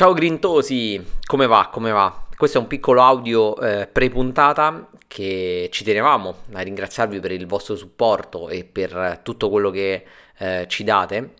Ciao 0.00 0.14
grintosi, 0.14 1.04
come 1.26 1.46
va? 1.46 1.68
Come 1.70 1.90
va? 1.90 2.26
Questo 2.34 2.56
è 2.56 2.60
un 2.62 2.66
piccolo 2.66 3.02
audio 3.02 3.54
eh, 3.60 3.86
pre-puntata 3.86 4.88
che 5.06 5.68
ci 5.70 5.84
tenevamo 5.84 6.36
a 6.52 6.60
ringraziarvi 6.62 7.20
per 7.20 7.32
il 7.32 7.46
vostro 7.46 7.76
supporto 7.76 8.48
e 8.48 8.64
per 8.64 9.20
tutto 9.22 9.50
quello 9.50 9.68
che 9.68 10.04
eh, 10.38 10.64
ci 10.68 10.84
date. 10.84 11.34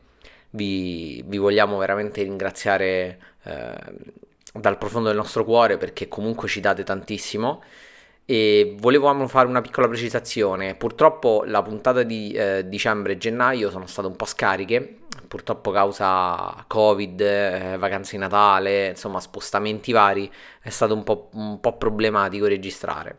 Vi, 0.51 1.25
vi, 1.27 1.38
vogliamo 1.38 1.79
veramente 1.79 2.21
ringraziare 2.21 3.19
eh, 3.45 3.75
dal 4.53 4.77
profondo 4.77 5.08
del 5.08 5.17
nostro 5.17 5.42
cuore 5.47 5.79
perché 5.79 6.06
comunque 6.08 6.47
ci 6.47 6.61
date 6.61 6.85
tantissimo 6.85 7.63
e 8.31 8.76
volevamo 8.78 9.26
fare 9.26 9.49
una 9.49 9.60
piccola 9.60 9.88
precisazione. 9.88 10.76
Purtroppo 10.76 11.42
la 11.44 11.62
puntata 11.62 12.04
di 12.04 12.30
eh, 12.30 12.69
dicembre 12.69 13.15
e 13.15 13.19
gennaio 13.19 13.71
sono 13.71 13.88
state 13.88 14.06
un 14.06 14.15
po' 14.15 14.24
scariche, 14.24 14.99
purtroppo 15.26 15.72
causa 15.72 16.65
Covid, 16.69 17.20
eh, 17.20 17.77
vacanze 17.77 18.12
di 18.12 18.19
Natale, 18.19 18.91
insomma 18.91 19.19
spostamenti 19.19 19.91
vari, 19.91 20.30
è 20.62 20.69
stato 20.69 20.95
un 20.95 21.03
po', 21.03 21.30
un 21.33 21.59
po' 21.59 21.77
problematico 21.77 22.47
registrare. 22.47 23.19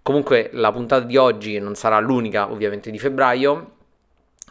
Comunque 0.00 0.50
la 0.52 0.70
puntata 0.70 1.04
di 1.04 1.16
oggi 1.16 1.58
non 1.58 1.74
sarà 1.74 1.98
l'unica 1.98 2.48
ovviamente 2.48 2.92
di 2.92 3.00
febbraio, 3.00 3.75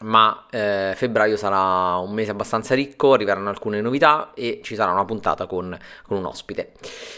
ma 0.02 0.46
eh, 0.50 0.94
febbraio 0.96 1.38
sarà 1.38 1.96
un 1.98 2.12
mese 2.12 2.32
abbastanza 2.32 2.76
ricco, 2.76 3.14
arriveranno 3.14 3.50
alcune 3.50 3.80
novità 3.80 4.32
e 4.34 4.60
ci 4.62 4.76
sarà 4.76 4.92
una 4.92 5.06
puntata 5.06 5.46
con, 5.46 5.78
con 6.04 6.18
un 6.18 6.26
ospite. 6.26 6.74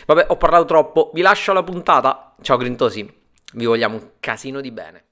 Vabbè, 0.06 0.28
ho 0.30 0.38
parlato 0.38 0.66
troppo, 0.66 1.12
vi 1.14 1.22
lascio 1.22 1.54
la 1.54 1.64
puntata. 1.64 2.36
Ciao 2.42 2.58
Grintosi, 2.58 3.12
vi 3.54 3.66
vogliamo 3.66 3.96
un 3.96 4.10
casino 4.20 4.62
di 4.62 4.72
bene. 4.72 5.06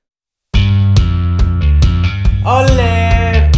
Olle! 2.45 3.49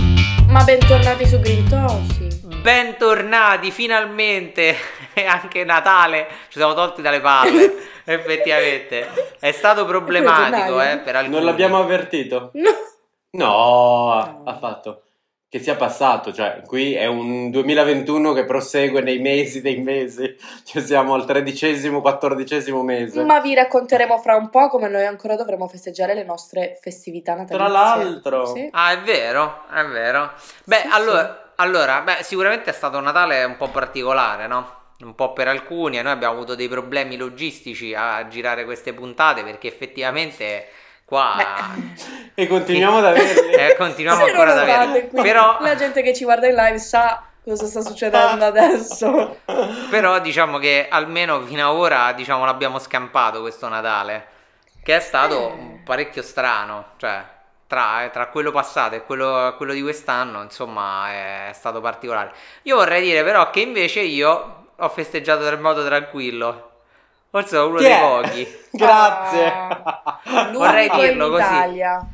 Ma 0.48 0.64
bentornati 0.64 1.28
su 1.28 1.40
Grintosi. 1.40 2.46
Bentornati, 2.62 3.72
finalmente! 3.72 4.76
E 5.18 5.26
anche 5.26 5.64
Natale 5.64 6.28
ci 6.50 6.60
siamo 6.60 6.76
tolti 6.76 7.02
dalle 7.02 7.20
palle, 7.20 7.74
effettivamente. 8.06 9.08
È 9.40 9.52
stato 9.52 9.84
problematico, 9.84 10.80
eh, 10.80 11.00
per 11.00 11.16
alcuni. 11.16 11.38
Non 11.38 11.44
l'abbiamo 11.44 11.80
avvertito? 11.80 12.52
No. 12.54 12.70
No, 13.32 14.44
ha 14.46 14.58
fatto 14.58 15.04
che 15.50 15.60
sia 15.60 15.76
passato, 15.76 16.34
cioè 16.34 16.62
qui 16.66 16.94
è 16.94 17.06
un 17.06 17.50
2021 17.52 18.34
che 18.34 18.44
prosegue 18.44 19.02
nei 19.02 19.20
mesi 19.20 19.62
dei 19.62 19.78
mesi, 19.78 20.36
cioè 20.66 20.82
siamo 20.82 21.14
al 21.14 21.26
tredicesimo, 21.26 22.02
quattordicesimo 22.02 22.84
mese. 22.84 23.24
Ma 23.24 23.40
vi 23.40 23.54
racconteremo 23.54 24.18
fra 24.18 24.36
un 24.36 24.50
po' 24.50 24.68
come 24.68 24.90
noi 24.90 25.06
ancora 25.06 25.38
dovremo 25.38 25.68
festeggiare 25.68 26.14
le 26.14 26.26
nostre 26.26 26.78
festività 26.82 27.34
natalizie. 27.34 27.58
Tra 27.58 27.68
l'altro. 27.68 28.46
Sì. 28.48 28.68
Ah, 28.72 28.92
è 28.92 29.02
vero, 29.04 29.64
è 29.74 29.86
vero. 29.86 30.32
Beh, 30.66 30.82
Sì, 30.82 30.88
allora, 30.92 31.54
allora, 31.56 32.02
beh, 32.02 32.24
sicuramente 32.24 32.70
è 32.70 32.74
stato 32.74 32.98
un 32.98 33.04
Natale 33.04 33.46
un 33.46 33.56
po' 33.56 33.70
particolare, 33.70 34.48
no? 34.48 34.76
Un 35.00 35.16
po' 35.16 35.32
per 35.32 35.48
alcuni, 35.48 35.98
e 35.98 36.02
noi 36.02 36.12
abbiamo 36.12 36.34
avuto 36.34 36.56
dei 36.56 36.68
problemi 36.68 37.16
logistici 37.16 37.94
a 37.96 38.28
girare 38.28 38.66
queste 38.66 38.94
puntate 38.94 39.44
perché 39.44 39.68
effettivamente 39.68 40.66
qua 41.08 41.72
E 42.36 42.48
continuiamo 42.48 42.98
ad 42.98 43.06
averli. 43.06 43.52
eh, 43.54 43.76
continuiamo 43.78 44.24
Se 44.24 44.30
ancora 44.32 44.52
ad 44.54 45.08
qui, 45.10 45.22
Però, 45.22 45.58
la 45.62 45.76
gente 45.76 46.02
che 46.02 46.14
ci 46.14 46.24
guarda 46.24 46.48
in 46.48 46.56
live 46.56 46.78
sa 46.80 47.24
cosa 47.44 47.66
sta 47.66 47.82
succedendo 47.82 48.46
adesso. 48.46 49.38
però 49.90 50.20
diciamo 50.20 50.58
che 50.60 50.88
almeno 50.90 51.42
fino 51.46 51.68
ad 51.70 51.76
ora 51.76 52.12
diciamo, 52.14 52.46
l'abbiamo 52.46 52.78
scampato 52.80 53.42
questo 53.42 53.68
Natale, 53.70 54.28
che 54.84 54.96
è 54.98 55.00
stato 55.00 55.54
Eh. 55.54 55.82
parecchio 55.84 56.22
strano, 56.22 56.94
cioè 56.98 57.24
tra, 57.68 58.04
eh, 58.04 58.12
tra 58.12 58.28
quello 58.28 58.52
passato 58.52 58.96
e 58.96 59.04
quello, 59.04 59.54
quello 59.58 59.74
di 59.74 59.82
quest'anno, 59.82 60.42
insomma, 60.44 61.10
è 61.50 61.52
stato 61.54 61.82
particolare. 61.82 62.32
Io 62.64 62.76
vorrei 62.76 63.02
dire 63.02 63.24
però 63.24 63.50
che 63.50 63.62
invece 63.62 64.02
io 64.02 64.66
ho 64.76 64.90
festeggiato 64.90 65.44
del 65.44 65.60
modo 65.60 65.84
tranquillo. 65.86 66.77
Forse 67.30 67.50
sono 67.50 67.68
uno 67.70 67.78
Chi 67.78 67.84
dei 67.84 67.94
è? 67.94 68.00
pochi. 68.00 68.48
Grazie. 68.72 69.54
Vorrei 70.54 70.88
L'unico 70.88 71.02
dirlo 71.06 71.26
in 71.26 71.32
così. 71.32 71.44
Italia. 71.44 72.08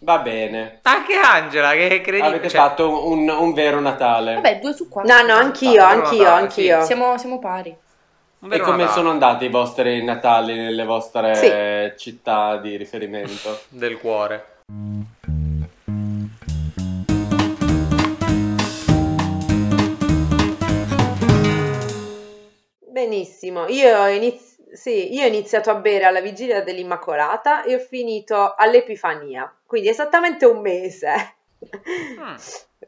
Va 0.00 0.18
bene. 0.18 0.78
Anche 0.82 1.14
Angela, 1.14 1.72
che 1.72 1.88
è 1.88 2.00
credibile. 2.00 2.26
Avete 2.36 2.48
cioè, 2.48 2.60
fatto 2.60 3.08
un, 3.10 3.28
un 3.28 3.52
vero 3.52 3.80
Natale. 3.80 4.34
Vabbè, 4.34 4.58
due 4.60 4.72
su 4.72 4.88
quattro. 4.88 5.12
No, 5.12 5.22
no, 5.26 5.34
anch'io, 5.34 5.82
Ah, 5.82 5.88
anch'io, 5.88 6.22
no, 6.24 6.30
anch'io. 6.34 6.84
Siamo, 6.84 7.18
siamo 7.18 7.38
pari. 7.40 7.70
un 8.40 8.46
E 8.46 8.50
vero 8.50 8.64
come 8.64 8.76
Natale 8.84 8.96
sono 8.96 9.10
andati 9.10 9.44
i 9.46 9.50
vostri 9.50 10.04
Natali 10.04 10.54
nelle 10.54 10.84
vostre 10.84 11.94
città 11.98 12.56
di 12.58 12.76
riferimento? 12.76 13.60
del 13.70 13.98
cuore. 13.98 14.46
Benissimo. 22.98 23.68
Io 23.68 23.96
ho, 23.96 24.08
iniz- 24.08 24.56
sì, 24.72 25.14
io 25.14 25.22
ho 25.22 25.26
iniziato 25.28 25.70
a 25.70 25.76
bere 25.76 26.04
alla 26.04 26.20
vigilia 26.20 26.62
dell'Immacolata 26.62 27.62
e 27.62 27.76
ho 27.76 27.78
finito 27.78 28.54
all'Epifania, 28.56 29.52
quindi 29.64 29.88
esattamente 29.88 30.44
un 30.46 30.60
mese. 30.60 31.34
Mm. 32.18 32.34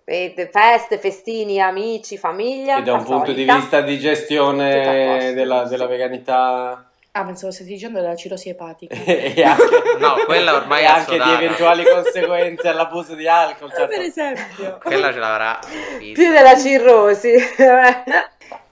E 0.04 0.48
Feste, 0.52 0.98
festini, 0.98 1.60
amici, 1.60 2.16
famiglia. 2.18 2.78
E 2.78 2.82
da 2.82 2.94
un 2.94 3.04
punto 3.04 3.32
di 3.32 3.44
solita. 3.44 3.54
vista 3.56 3.80
di 3.80 3.96
Tutto 3.96 4.08
a 4.08 4.12
gestione 4.12 5.14
posto, 5.16 5.32
della, 5.34 5.62
sì. 5.64 5.70
della 5.70 5.86
veganità 5.86 6.90
Ah, 7.12 7.24
pensavo 7.24 7.50
stessi 7.52 7.70
dicendo 7.72 8.00
della 8.00 8.14
cirosi 8.16 8.48
epatica. 8.48 8.94
e 9.04 9.42
anche, 9.42 9.64
No, 9.98 10.14
quella 10.26 10.54
ormai 10.54 10.82
è 10.84 10.86
anche 10.86 11.14
di 11.14 11.18
assodata. 11.20 11.42
eventuali 11.42 11.84
conseguenze 11.84 12.68
all'abuso 12.68 13.14
di 13.14 13.26
alcol. 13.28 13.70
certo. 13.70 13.86
Per 13.86 14.00
esempio. 14.00 14.78
Quella 14.82 15.12
ce 15.12 15.18
l'avrà. 15.18 15.58
Più 15.98 16.30
della 16.30 16.56
cirrosi. 16.56 17.32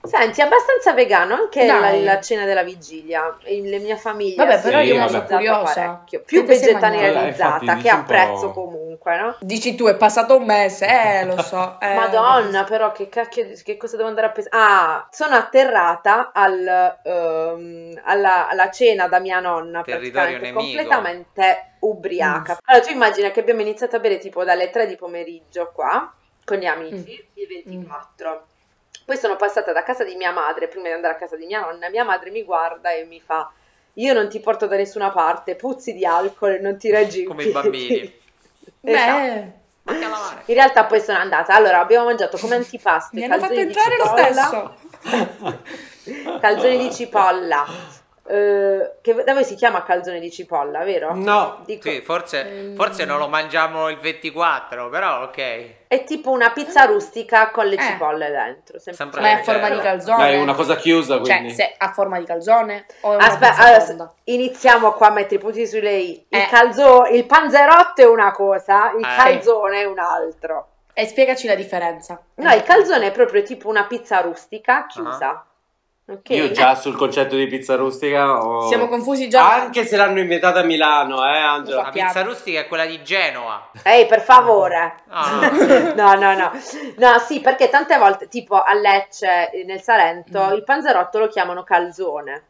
Senti, 0.01 0.41
abbastanza 0.41 0.93
vegano 0.93 1.35
anche 1.35 1.65
la, 1.65 1.91
la 1.93 2.21
cena 2.21 2.45
della 2.45 2.63
vigilia. 2.63 3.37
Il- 3.45 3.69
La 3.69 3.77
mia 3.79 3.97
famiglia 3.97 4.45
Vabbè, 4.45 4.61
però 4.61 4.79
io 4.79 5.07
sono 5.07 5.23
curiosa. 5.25 5.73
parecchio. 5.73 6.21
Più 6.25 6.43
vegetarianizzata, 6.45 7.75
che 7.75 7.89
un 7.91 7.95
apprezzo 7.99 8.51
comunque, 8.51 9.17
no? 9.19 9.35
Dici 9.39 9.75
tu, 9.75 9.85
è 9.87 9.95
passato 9.95 10.37
un 10.37 10.45
mese, 10.45 10.87
eh, 10.87 11.25
lo 11.25 11.39
so. 11.41 11.77
eh. 11.81 11.93
Madonna, 11.95 12.63
però 12.63 12.91
che 12.93 13.09
cacchio, 13.09 13.45
di- 13.45 13.61
che 13.61 13.75
cosa 13.77 13.97
devo 13.97 14.07
andare 14.07 14.27
a 14.27 14.29
pensare? 14.31 14.55
Ah, 14.57 15.07
sono 15.11 15.35
atterrata 15.35 16.31
al, 16.33 16.97
ehm, 17.03 18.01
alla, 18.05 18.47
alla 18.47 18.71
cena 18.71 19.07
da 19.07 19.19
mia 19.19 19.39
nonna, 19.39 19.81
Territorio 19.83 20.37
praticamente 20.39 20.51
nemico. 20.51 20.59
completamente 20.89 21.71
ubriaca. 21.79 22.57
Allora, 22.63 22.85
tu 22.85 22.91
immagina 22.91 23.31
che 23.31 23.39
abbiamo 23.41 23.61
iniziato 23.61 23.97
a 23.97 23.99
bere 23.99 24.17
tipo 24.17 24.43
dalle 24.43 24.69
3 24.69 24.87
di 24.87 24.95
pomeriggio 24.95 25.71
qua, 25.73 26.11
con 26.45 26.57
gli 26.57 26.65
amici, 26.65 27.29
il 27.33 27.47
24. 27.47 28.45
Poi 29.09 29.17
sono 29.17 29.37
passata 29.37 29.73
da 29.73 29.81
casa 29.81 30.03
di 30.03 30.13
mia 30.13 30.31
madre, 30.31 30.67
prima 30.67 30.85
di 30.85 30.93
andare 30.93 31.15
a 31.15 31.17
casa 31.17 31.35
di 31.35 31.47
mia 31.47 31.61
nonna, 31.61 31.89
mia 31.89 32.03
madre 32.03 32.29
mi 32.29 32.43
guarda 32.43 32.91
e 32.91 33.05
mi 33.05 33.19
fa... 33.19 33.51
Io 33.93 34.13
non 34.13 34.29
ti 34.29 34.39
porto 34.39 34.67
da 34.67 34.75
nessuna 34.75 35.09
parte, 35.09 35.55
puzzi 35.55 35.93
di 35.93 36.05
alcol 36.05 36.51
e 36.51 36.59
non 36.59 36.77
ti 36.77 36.91
reggi 36.91 37.21
in 37.21 37.27
Come 37.27 37.41
i 37.41 37.49
piedi." 37.49 37.59
bambini. 37.59 38.13
Esatto. 38.81 39.17
Beh, 39.81 39.97
lavare. 39.97 40.43
In 40.45 40.53
realtà 40.53 40.85
poi 40.85 41.01
sono 41.01 41.17
andata. 41.17 41.55
Allora, 41.55 41.79
abbiamo 41.79 42.05
mangiato 42.05 42.37
come 42.37 42.53
antipasto 42.53 43.15
mi 43.15 43.23
hanno 43.23 43.39
fatto 43.39 43.53
entrare 43.55 43.97
lo 43.97 44.05
stesso. 44.05 44.77
calzoni 46.39 46.77
di 46.77 46.93
cipolla, 46.93 47.65
eh, 48.29 48.91
che 49.01 49.23
da 49.23 49.33
voi 49.33 49.43
si 49.43 49.55
chiama 49.55 49.83
calzone 49.83 50.19
di 50.19 50.29
cipolla, 50.29 50.83
vero? 50.83 51.13
No, 51.15 51.61
Dico, 51.65 51.89
Sì, 51.89 52.01
forse, 52.01 52.47
Ehm. 52.47 52.75
forse 52.75 53.03
non 53.05 53.17
lo 53.17 53.27
mangiamo 53.27 53.89
il 53.89 53.97
24, 53.97 54.89
però 54.89 55.23
ok. 55.23 55.77
È 55.87 56.03
tipo 56.03 56.29
una 56.29 56.51
pizza 56.51 56.85
rustica 56.85 57.49
con 57.49 57.65
le 57.65 57.75
Eh. 57.75 57.81
cipolle 57.81 58.29
dentro. 58.29 58.77
Sempre. 58.79 59.21
Ma 59.21 59.29
è 59.29 59.31
a 59.33 59.43
forma 59.43 59.69
di 59.71 59.79
calzone? 59.79 60.17
dai, 60.17 60.39
una 60.41 60.53
cosa 60.53 60.75
chiusa 60.75 61.15
Cioè, 61.15 61.35
quindi. 61.37 61.53
se 61.53 61.73
ha 61.75 61.91
forma 61.91 62.19
di 62.19 62.25
calzone 62.25 62.85
è 63.01 63.07
Aspetta, 63.17 63.55
allora, 63.57 63.83
tonda? 63.85 64.13
iniziamo 64.25 64.91
qua 64.93 65.07
a 65.07 65.11
mettere 65.11 65.35
i 65.35 65.39
punti 65.39 65.65
sulle 65.65 65.93
i. 65.95 66.25
Il, 66.29 66.37
Eh. 66.39 66.45
calzo- 66.47 67.05
il 67.11 67.25
panzerotto 67.25 68.01
è 68.01 68.05
una 68.05 68.31
cosa, 68.31 68.91
il 68.97 69.03
Eh. 69.03 69.15
calzone 69.17 69.81
è 69.81 69.85
un 69.85 69.97
altro. 69.99 70.67
E 70.93 71.05
spiegaci 71.07 71.47
la 71.47 71.55
differenza. 71.55 72.21
No, 72.35 72.53
il 72.53 72.61
calzone 72.63 73.07
è 73.07 73.11
proprio 73.11 73.41
tipo 73.41 73.69
una 73.69 73.85
pizza 73.85 74.19
rustica 74.21 74.85
chiusa. 74.85 75.45
Ok? 76.09 76.29
Io 76.29 76.49
già 76.51 76.73
sul 76.73 76.95
concetto 76.95 77.35
di 77.35 77.45
pizza 77.45 77.75
rustica 77.75 78.43
ho... 78.43 78.67
Siamo 78.67 78.87
confusi 78.87 79.29
già. 79.29 79.53
Anche 79.61 79.85
se 79.85 79.95
l'hanno 79.95 80.19
inventata 80.19 80.61
a 80.61 80.63
Milano, 80.63 81.23
eh 81.23 81.37
Angela? 81.37 81.77
Lo 81.77 81.83
La 81.83 81.89
pizza 81.89 82.23
rustica 82.23 82.59
è 82.61 82.67
quella 82.67 82.85
di 82.85 83.03
Genova. 83.03 83.69
Ehi, 83.83 84.07
per 84.07 84.21
favore. 84.21 84.95
Ah, 85.09 85.51
No, 85.95 86.15
no, 86.15 86.33
no. 86.33 86.51
No, 86.97 87.19
sì, 87.19 87.41
perché 87.41 87.69
tante 87.69 87.95
volte, 87.97 88.27
tipo 88.27 88.59
a 88.59 88.73
Lecce, 88.73 89.51
eh, 89.51 89.63
nel 89.65 89.81
Salento, 89.81 90.47
Mm. 90.47 90.53
il 90.53 90.63
panzerotto 90.63 91.19
lo 91.19 91.27
chiamano 91.27 91.63
calzone. 91.63 92.43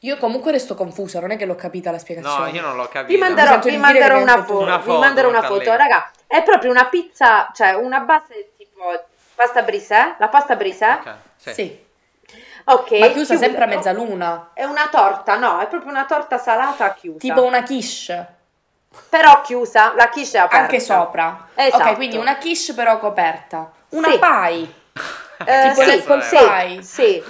Io 0.00 0.16
comunque 0.16 0.52
resto 0.52 0.74
confusa, 0.74 1.20
non 1.20 1.30
è 1.32 1.36
che 1.36 1.44
l'ho 1.44 1.54
capita 1.56 1.90
la 1.90 1.98
spiegazione. 1.98 2.50
no, 2.50 2.54
io 2.56 2.62
non 2.62 2.76
l'ho 2.76 2.88
capito. 2.88 3.12
Vi 3.12 3.18
manderò, 3.18 3.58
vi 3.58 3.76
manderò 3.76 4.20
una, 4.20 4.42
foto, 4.44 4.62
Una 4.64 4.76
vi 4.78 4.82
foto, 4.84 4.98
manderò 4.98 5.28
una 5.28 5.42
foto, 5.42 5.74
raga. 5.74 6.10
È 6.26 6.42
proprio 6.42 6.70
una 6.70 6.86
pizza, 6.86 7.50
cioè 7.54 7.74
una 7.74 8.00
base 8.00 8.50
tipo 8.56 8.82
pasta 9.34 9.62
brisè, 9.62 10.14
la 10.18 10.28
pasta 10.28 10.54
brisè. 10.56 10.98
Ok, 11.00 11.14
sì. 11.36 11.52
Sì, 11.52 11.86
Ok. 12.64 12.90
ma 12.92 13.06
chiusa 13.08 13.34
chiusa. 13.34 13.36
sempre 13.36 13.64
a 13.64 13.66
mezzaluna. 13.66 14.50
È 14.54 14.64
una 14.64 14.88
torta, 14.90 15.36
no, 15.36 15.58
è 15.60 15.66
proprio 15.68 15.90
una 15.90 16.04
torta 16.04 16.38
salata 16.38 16.92
chiusa. 16.94 17.18
Tipo 17.18 17.42
una 17.44 17.62
quiche. 17.62 18.26
Però 19.08 19.40
chiusa, 19.42 19.92
la 19.96 20.08
quiche 20.08 20.36
è 20.38 20.40
aperta. 20.40 20.62
Anche 20.64 20.80
sopra. 20.80 21.48
Esatto. 21.54 21.88
Ok, 21.90 21.94
quindi 21.96 22.16
una 22.16 22.36
quiche 22.36 22.74
però 22.74 22.98
coperta. 22.98 23.70
Una 23.90 24.08
Sì. 24.10 24.18
pie. 24.18 24.72
Eh, 25.44 25.70
Tipo 25.72 25.82
sì, 25.88 26.04
col 26.04 26.22
sì, 26.22 26.36
pie. 26.36 26.82
sì. 26.82 27.22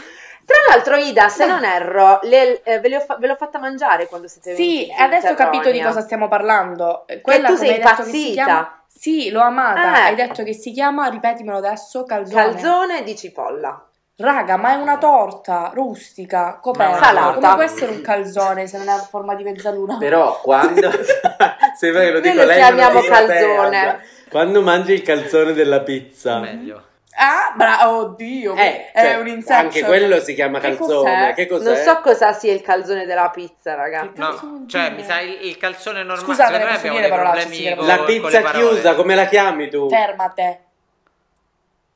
Tra 0.46 0.56
l'altro, 0.70 0.96
Ida, 0.96 1.28
se 1.28 1.44
non 1.44 1.62
erro, 1.62 2.20
le- 2.22 2.62
eh, 2.62 2.80
ve, 2.80 2.88
le 2.88 2.96
ho 2.96 3.00
fa- 3.00 3.16
ve 3.16 3.26
l'ho 3.26 3.36
fatta 3.36 3.58
mangiare 3.58 4.06
quando 4.08 4.28
siete 4.28 4.54
venuti 4.54 4.86
Sì, 4.86 4.94
adesso 4.98 5.28
ho 5.28 5.34
capito 5.34 5.70
di 5.70 5.78
cosa 5.82 6.00
stiamo 6.00 6.26
parlando. 6.26 7.06
Eh, 7.06 7.20
Quella 7.20 7.48
tu 7.48 7.54
come 7.56 7.66
sei 7.66 7.74
che 7.74 7.80
impazzita. 7.82 8.44
chiama... 8.44 8.82
Sì, 8.86 9.30
l'ho 9.30 9.42
amata. 9.42 9.96
Eh. 9.98 10.00
Hai 10.06 10.14
detto 10.14 10.42
che 10.44 10.54
si 10.54 10.72
chiama, 10.72 11.08
ripetimelo 11.08 11.58
adesso, 11.58 12.04
calzone. 12.04 12.42
Calzone 12.52 13.02
di 13.02 13.14
cipolla. 13.14 13.84
Raga, 14.20 14.56
ma 14.56 14.72
è 14.72 14.74
una 14.74 14.98
torta 14.98 15.70
rustica, 15.72 16.58
coperta. 16.60 17.04
Salata. 17.04 17.34
Come 17.34 17.54
può 17.54 17.62
essere 17.62 17.92
un 17.92 18.00
calzone 18.00 18.66
se 18.66 18.76
non 18.78 18.88
è 18.88 18.92
a 18.92 18.96
forma 18.98 19.36
di 19.36 19.44
mezzaluna? 19.44 19.96
Però 19.96 20.40
quando 20.42 20.90
sembra 21.78 22.02
che 22.02 22.10
lo 22.10 22.18
Noi 22.18 22.22
dico 22.22 22.34
lo 22.34 22.44
lei 22.46 22.56
chiamiamo 22.56 22.94
non 23.00 23.08
calzone. 23.08 24.00
Quando 24.28 24.60
mangi 24.62 24.92
il 24.94 25.02
calzone 25.02 25.52
della 25.52 25.82
pizza. 25.82 26.40
Meglio. 26.40 26.82
Ah, 27.20 27.52
bravo, 27.56 27.96
oddio, 27.98 28.54
Eh, 28.56 28.90
è 28.92 29.02
cioè, 29.02 29.14
un 29.20 29.26
insection. 29.28 29.58
anche 29.58 29.82
quello 29.84 30.20
si 30.20 30.34
chiama 30.34 30.58
Che 30.58 30.68
calzone. 30.76 31.10
cos'è? 31.10 31.34
Che 31.34 31.46
cos'è? 31.46 31.64
Non 31.74 31.76
so 31.76 32.00
cosa 32.00 32.32
sia 32.32 32.52
il 32.52 32.60
calzone 32.60 33.06
della 33.06 33.30
pizza, 33.30 33.74
raga. 33.76 34.00
Che 34.02 34.12
cazzo 34.14 34.46
No, 34.46 34.64
cioè 34.68 34.90
mi 34.90 35.04
sa 35.04 35.20
il, 35.20 35.38
il 35.42 35.56
calzone 35.56 36.02
normale. 36.02 36.26
Scusate, 36.26 36.58
posso 36.58 36.74
abbiamo 36.76 36.98
dei 36.98 37.08
problemi 37.08 37.56
che 37.56 37.74
con, 37.76 37.86
La 37.86 37.98
pizza 38.02 38.42
chiusa, 38.50 38.94
come 38.94 39.14
la 39.14 39.26
chiami 39.26 39.68
tu? 39.68 39.88
Fermate. 39.88 40.62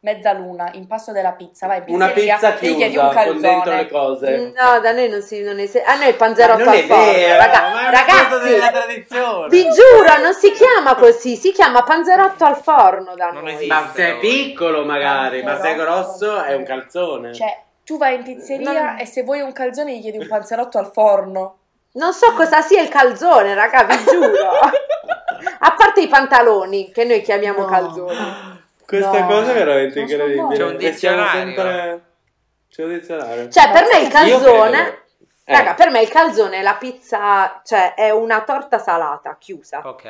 Mezzaluna, 0.05 0.71
impasto 0.73 1.13
della 1.13 1.31
pizza, 1.31 1.69
vai, 1.69 1.81
Una 1.87 2.09
pizzeria, 2.09 2.35
pizza 2.35 2.51
ti 2.55 2.75
chiedi 2.75 2.95
chiusa 2.95 3.07
un 3.21 3.25
con 3.27 3.41
dentro 3.41 3.71
le 3.71 3.87
calzone. 3.87 3.89
cose. 3.89 4.53
No, 4.57 4.81
da 4.81 4.91
noi 4.93 5.09
non 5.09 5.23
si 5.23 5.41
non 5.43 5.59
esiste. 5.61 5.83
A 5.85 5.95
noi 5.95 6.09
il 6.09 6.17
panzerotto 6.17 6.69
al 6.71 6.79
forno. 6.81 7.05
vero, 7.13 7.39
raga- 7.39 7.61
ma 7.71 7.85
è 7.85 7.89
una 7.89 8.05
cosa 8.05 8.39
della 8.43 8.65
ragazzi, 8.67 8.85
tradizione. 8.87 9.49
vi 9.49 9.63
giuro, 9.63 10.19
non 10.21 10.35
si 10.35 10.51
chiama 10.51 10.97
così, 10.97 11.37
si 11.37 11.53
chiama 11.53 11.85
panzerotto 11.85 12.45
al 12.45 12.57
forno 12.57 13.15
da 13.15 13.31
Non 13.31 13.45
noi. 13.45 13.53
esiste. 13.55 13.73
Ma 13.73 13.91
se 13.95 14.09
è 14.09 14.19
piccolo 14.19 14.85
magari, 14.85 15.41
ma 15.45 15.61
se 15.61 15.69
è 15.71 15.75
grosso 15.77 16.43
è 16.43 16.55
un 16.55 16.65
calzone. 16.65 17.33
Cioè, 17.33 17.61
tu 17.85 17.97
vai 17.97 18.17
in 18.17 18.23
pizzeria 18.25 18.73
Non- 18.73 18.99
e 18.99 19.07
se 19.07 19.23
vuoi 19.23 19.41
un 19.41 19.53
calzone 19.53 19.97
gli 19.97 20.01
chiedi 20.01 20.19
un 20.19 20.27
panzerotto 20.27 20.79
al 20.79 20.91
forno. 20.93 21.59
Non 21.93 22.13
so 22.13 22.33
cosa 22.33 22.61
sia 22.61 22.83
il 22.83 22.89
calzone, 22.89 23.55
raga, 23.55 23.85
vi 23.85 24.03
giuro. 24.05 24.51
A 25.65 25.75
parte 25.77 26.01
i 26.01 26.09
pantaloni, 26.09 26.91
che 26.91 27.05
noi 27.05 27.21
chiamiamo 27.21 27.61
No. 27.61 27.67
calzoni. 27.67 28.52
Questa 28.87 29.21
No. 29.21 29.27
cosa 29.27 29.51
è 29.53 29.55
veramente 29.55 29.99
Non 30.01 30.09
so 30.09 30.15
incredibile. 30.15 30.57
C'è 30.57 30.65
un 30.65 30.77
dizionario. 30.77 31.41
sempre- 31.41 32.03
C'è 32.69 32.85
un 32.85 32.99
dizionario. 32.99 33.49
Cioè, 33.49 33.71
per 33.71 33.85
me 33.93 33.99
il 34.01 34.09
calzone... 34.13 34.89
eh, 35.45 35.55
Raga, 35.55 35.75
per 35.75 35.91
me 35.91 36.01
il 36.03 36.09
calzone 36.09 36.57
è 36.59 36.63
la 36.63 36.75
pizza, 36.77 37.61
cioè 37.65 37.95
è 37.95 38.11
una 38.11 38.43
torta 38.43 38.79
salata, 38.79 39.37
chiusa. 39.39 39.81
Ok. 39.85 40.05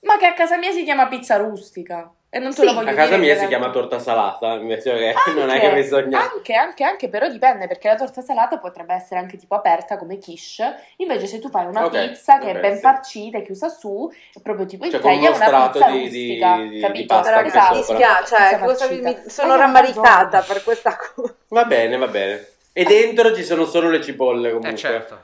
Ma 0.00 0.16
che 0.18 0.26
a 0.26 0.32
casa 0.34 0.56
mia 0.56 0.72
si 0.72 0.84
chiama 0.84 1.06
pizza 1.08 1.36
rustica. 1.36 2.10
E 2.34 2.38
non 2.38 2.48
te 2.54 2.62
Sì. 2.62 2.64
lo 2.64 2.72
voglio 2.72 2.88
a 2.88 2.94
casa 2.94 3.08
dire 3.16 3.18
mia 3.18 3.36
si 3.36 3.46
chiama 3.46 3.68
torta 3.68 3.98
salata, 3.98 4.54
invece 4.54 4.96
che 4.96 5.12
Anche, 5.12 5.32
non 5.38 5.50
è 5.50 5.60
che 5.60 5.74
bisogna... 5.74 6.18
Anche, 6.32 6.54
anche, 6.54 6.82
anche, 6.82 7.08
però 7.10 7.28
dipende 7.28 7.66
perché 7.66 7.88
la 7.88 7.94
torta 7.94 8.22
salata 8.22 8.56
potrebbe 8.56 8.94
essere 8.94 9.20
anche 9.20 9.36
tipo 9.36 9.54
aperta 9.54 9.98
come 9.98 10.16
quiche. 10.16 10.74
Invece, 10.96 11.26
se 11.26 11.40
tu 11.40 11.50
fai 11.50 11.66
una 11.66 11.84
Ok, 11.84 11.90
pizza 12.08 12.38
che 12.38 12.52
è 12.52 12.58
ben 12.58 12.76
sì. 12.76 12.80
farcita 12.80 13.36
e 13.36 13.42
chiusa 13.42 13.68
su, 13.68 14.10
è 14.32 14.40
proprio 14.40 14.64
tipo 14.64 14.86
in 14.86 14.92
Cioè, 14.92 15.00
teglia 15.02 15.28
uno 15.28 15.36
una 15.36 15.44
strato 15.46 15.72
pizza 15.78 15.90
di- 15.90 15.98
rustica. 16.04 16.56
di- 16.56 16.68
di 16.70 16.80
capito? 16.80 17.14
pasta 17.14 17.30
Però 17.42 17.42
mi 17.42 17.76
dispiace, 17.76 18.34
cioè, 18.78 18.98
mi- 19.02 19.22
sono 19.26 19.56
rammaricata 19.56 20.40
per 20.40 20.62
questa 20.62 20.96
cosa. 20.96 21.34
Va 21.48 21.64
bene, 21.66 21.98
va 21.98 22.06
bene. 22.08 22.46
E 22.72 22.84
dentro 22.84 23.34
ci 23.34 23.44
sono 23.44 23.66
solo 23.66 23.90
le 23.90 24.00
cipolle 24.00 24.48
comunque. 24.48 24.70
Eh 24.70 24.76
certo. 24.76 25.18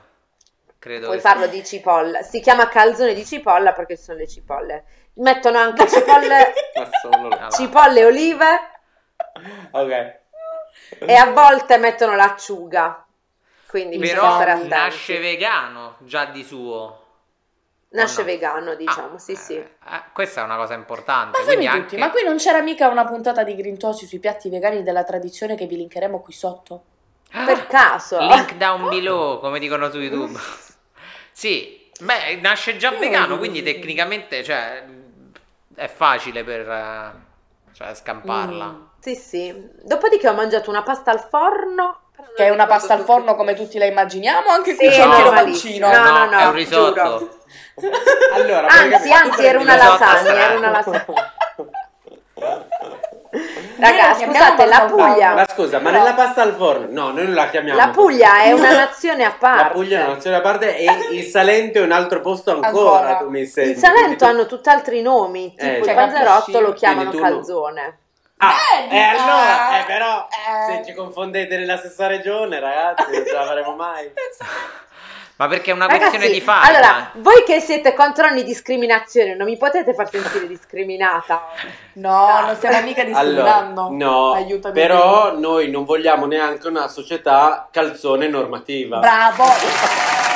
Credo 0.77 1.07
Puoi 1.07 1.17
che 1.17 1.21
farlo 1.23 1.47
di 1.47 1.65
cipolla. 1.65 2.21
Si 2.21 2.39
chiama 2.39 2.69
calzone 2.69 3.15
di 3.15 3.25
cipolla 3.25 3.73
perché 3.73 3.97
ci 3.97 4.03
sono 4.03 4.19
le 4.19 4.27
cipolle. 4.27 4.83
Mettono 5.19 5.57
anche 5.57 5.85
cipolle. 5.89 6.53
Ah, 7.39 7.49
cipolle 7.49 8.05
olive 8.05 8.45
Ok. 9.71 10.17
e 10.99 11.13
a 11.13 11.31
volte 11.31 11.77
mettono 11.77 12.15
l'acciuga. 12.15 13.05
Quindi 13.67 13.97
bisogna 13.97 14.19
Però 14.19 14.33
stare 14.35 14.51
attenti. 14.51 14.69
nasce 14.69 15.19
vegano 15.19 15.95
già 15.99 16.25
di 16.25 16.43
suo. 16.43 17.03
Nasce 17.91 18.19
no? 18.21 18.25
vegano, 18.25 18.75
diciamo, 18.75 19.15
Ah, 19.15 19.19
sì, 19.19 19.31
eh, 19.31 19.35
sì. 19.35 19.55
eh, 19.55 19.67
questa 20.13 20.41
è 20.41 20.43
una 20.43 20.55
cosa 20.57 20.73
importante. 20.75 21.37
Ma 21.37 21.43
quindi 21.43 21.65
tutti, 21.65 21.77
anche- 21.77 21.97
ma 21.97 22.09
qui 22.11 22.23
non 22.23 22.37
c'era 22.37 22.61
mica 22.61 22.87
una 22.87 23.05
puntata 23.05 23.43
di 23.43 23.55
Grintosi 23.55 24.05
sui 24.05 24.19
piatti 24.19 24.49
vegani 24.49 24.83
della 24.83 25.03
tradizione 25.03 25.55
che 25.55 25.65
vi 25.65 25.75
linkeremo 25.75 26.21
qui 26.21 26.33
sotto? 26.33 26.83
Ah, 27.31 27.45
Per 27.45 27.67
caso. 27.67 28.19
Link 28.19 28.53
down 28.55 28.89
below, 28.89 29.39
come 29.39 29.59
dicono 29.59 29.89
su 29.91 29.99
YouTube. 29.99 30.39
sì, 31.31 31.89
beh, 31.99 32.35
nasce 32.41 32.77
già 32.77 32.91
vegano, 32.91 33.37
quindi 33.37 33.61
tecnicamente, 33.63 34.43
cioè, 34.43 34.83
è 35.79 35.87
facile 35.87 36.43
per 36.43 36.69
eh, 36.69 37.11
cioè, 37.73 37.95
scamparla. 37.95 38.65
Mm. 38.65 38.81
Sì, 38.99 39.15
sì. 39.15 39.69
Dopodiché 39.83 40.27
ho 40.27 40.33
mangiato 40.33 40.69
una 40.69 40.83
pasta 40.83 41.11
al 41.11 41.25
forno. 41.29 42.01
Che 42.35 42.45
è 42.45 42.49
una 42.49 42.65
pasta 42.67 42.93
al 42.93 42.99
forno 43.05 43.35
come 43.35 43.53
tutti 43.53 43.77
la 43.77 43.85
immaginiamo, 43.85 44.49
anche 44.49 44.75
qui 44.75 44.89
Sì, 44.89 44.95
c'è 44.95 45.01
anche 45.03 45.17
il 45.17 45.23
normalissimo. 45.23 45.87
mancino. 45.87 46.09
No, 46.11 46.19
no, 46.19 46.29
no, 46.29 46.37
è 46.37 46.45
un 46.47 46.53
risotto. 46.53 47.37
Allora, 48.33 48.67
Anzi, 48.67 49.11
anzi, 49.11 49.45
era 49.45 49.59
una 49.59 49.75
lasagna, 49.77 50.33
era 50.33 50.57
una 50.57 50.69
lasagna. 50.69 51.05
Chiamiamo 53.87 54.33
scusate, 54.33 54.65
la. 54.65 54.79
Puglia, 54.89 55.33
Ma 55.33 55.45
scusa, 55.47 55.79
ma 55.79 55.91
No. 55.91 55.97
nella 55.99 56.13
pasta 56.13 56.41
al 56.41 56.53
forno? 56.55 56.87
No, 56.89 57.11
noi 57.11 57.25
non 57.25 57.33
la 57.33 57.49
chiamiamo. 57.49 57.77
la 57.77 57.85
così. 57.89 57.97
Puglia 57.97 58.41
è 58.41 58.51
una 58.51 58.73
nazione 58.75 59.23
a 59.23 59.31
parte. 59.31 59.63
La 59.63 59.69
Puglia 59.69 59.99
è 59.99 60.03
una 60.03 60.13
nazione 60.13 60.35
a 60.35 60.41
parte 60.41 60.77
e 60.77 60.85
il 61.11 61.23
Salento 61.23 61.77
è 61.79 61.81
un 61.81 61.91
altro 61.91 62.21
posto 62.21 62.51
ancora, 62.51 62.67
Ancora. 62.99 63.17
tu 63.17 63.29
mi 63.29 63.39
insegni. 63.39 63.71
In 63.71 63.77
Salento 63.77 64.25
hanno 64.25 64.45
tutt'altri 64.45 65.01
nomi, 65.01 65.53
tipo 65.55 65.63
Eh, 65.65 65.77
il 65.77 65.83
cioè, 65.85 65.93
panzerotto 65.95 66.59
lo 66.59 66.73
chiamano 66.73 67.11
calzone. 67.11 67.97
Ah, 68.41 68.53
e 68.89 68.97
allora, 69.01 69.67
Ah, 69.69 69.77
eh, 69.79 69.83
però, 69.85 70.27
eh. 70.29 70.73
se 70.75 70.85
ci 70.85 70.93
confondete 70.93 71.57
nella 71.57 71.77
stessa 71.77 72.07
regione, 72.07 72.59
ragazzi, 72.61 73.11
non 73.11 73.25
ce 73.25 73.33
la 73.33 73.45
faremo 73.45 73.75
mai. 73.75 74.09
Ma 75.39 75.47
perché 75.47 75.71
è 75.71 75.73
una 75.73 75.85
Ragazzi, 75.85 76.17
questione 76.17 76.33
di 76.33 76.41
fare. 76.41 76.67
allora, 76.67 77.11
voi 77.13 77.45
che 77.45 77.61
siete 77.61 77.93
contro 77.93 78.27
ogni 78.27 78.43
discriminazione, 78.43 79.35
non 79.35 79.47
mi 79.47 79.55
potete 79.55 79.93
far 79.93 80.09
sentire 80.09 80.45
discriminata. 80.47 81.45
No, 81.93 82.41
non 82.41 82.55
stiamo 82.57 82.81
mica 82.81 83.03
Allora, 83.03 83.13
discriminando. 83.61 83.87
no, 83.91 84.33
Aiutami. 84.33 84.73
però 84.73 85.37
noi 85.39 85.69
non 85.69 85.85
vogliamo 85.85 86.25
neanche 86.25 86.67
una 86.67 86.89
società 86.89 87.69
calzone 87.71 88.27
normativa. 88.27 88.99
Bravo. 88.99 89.45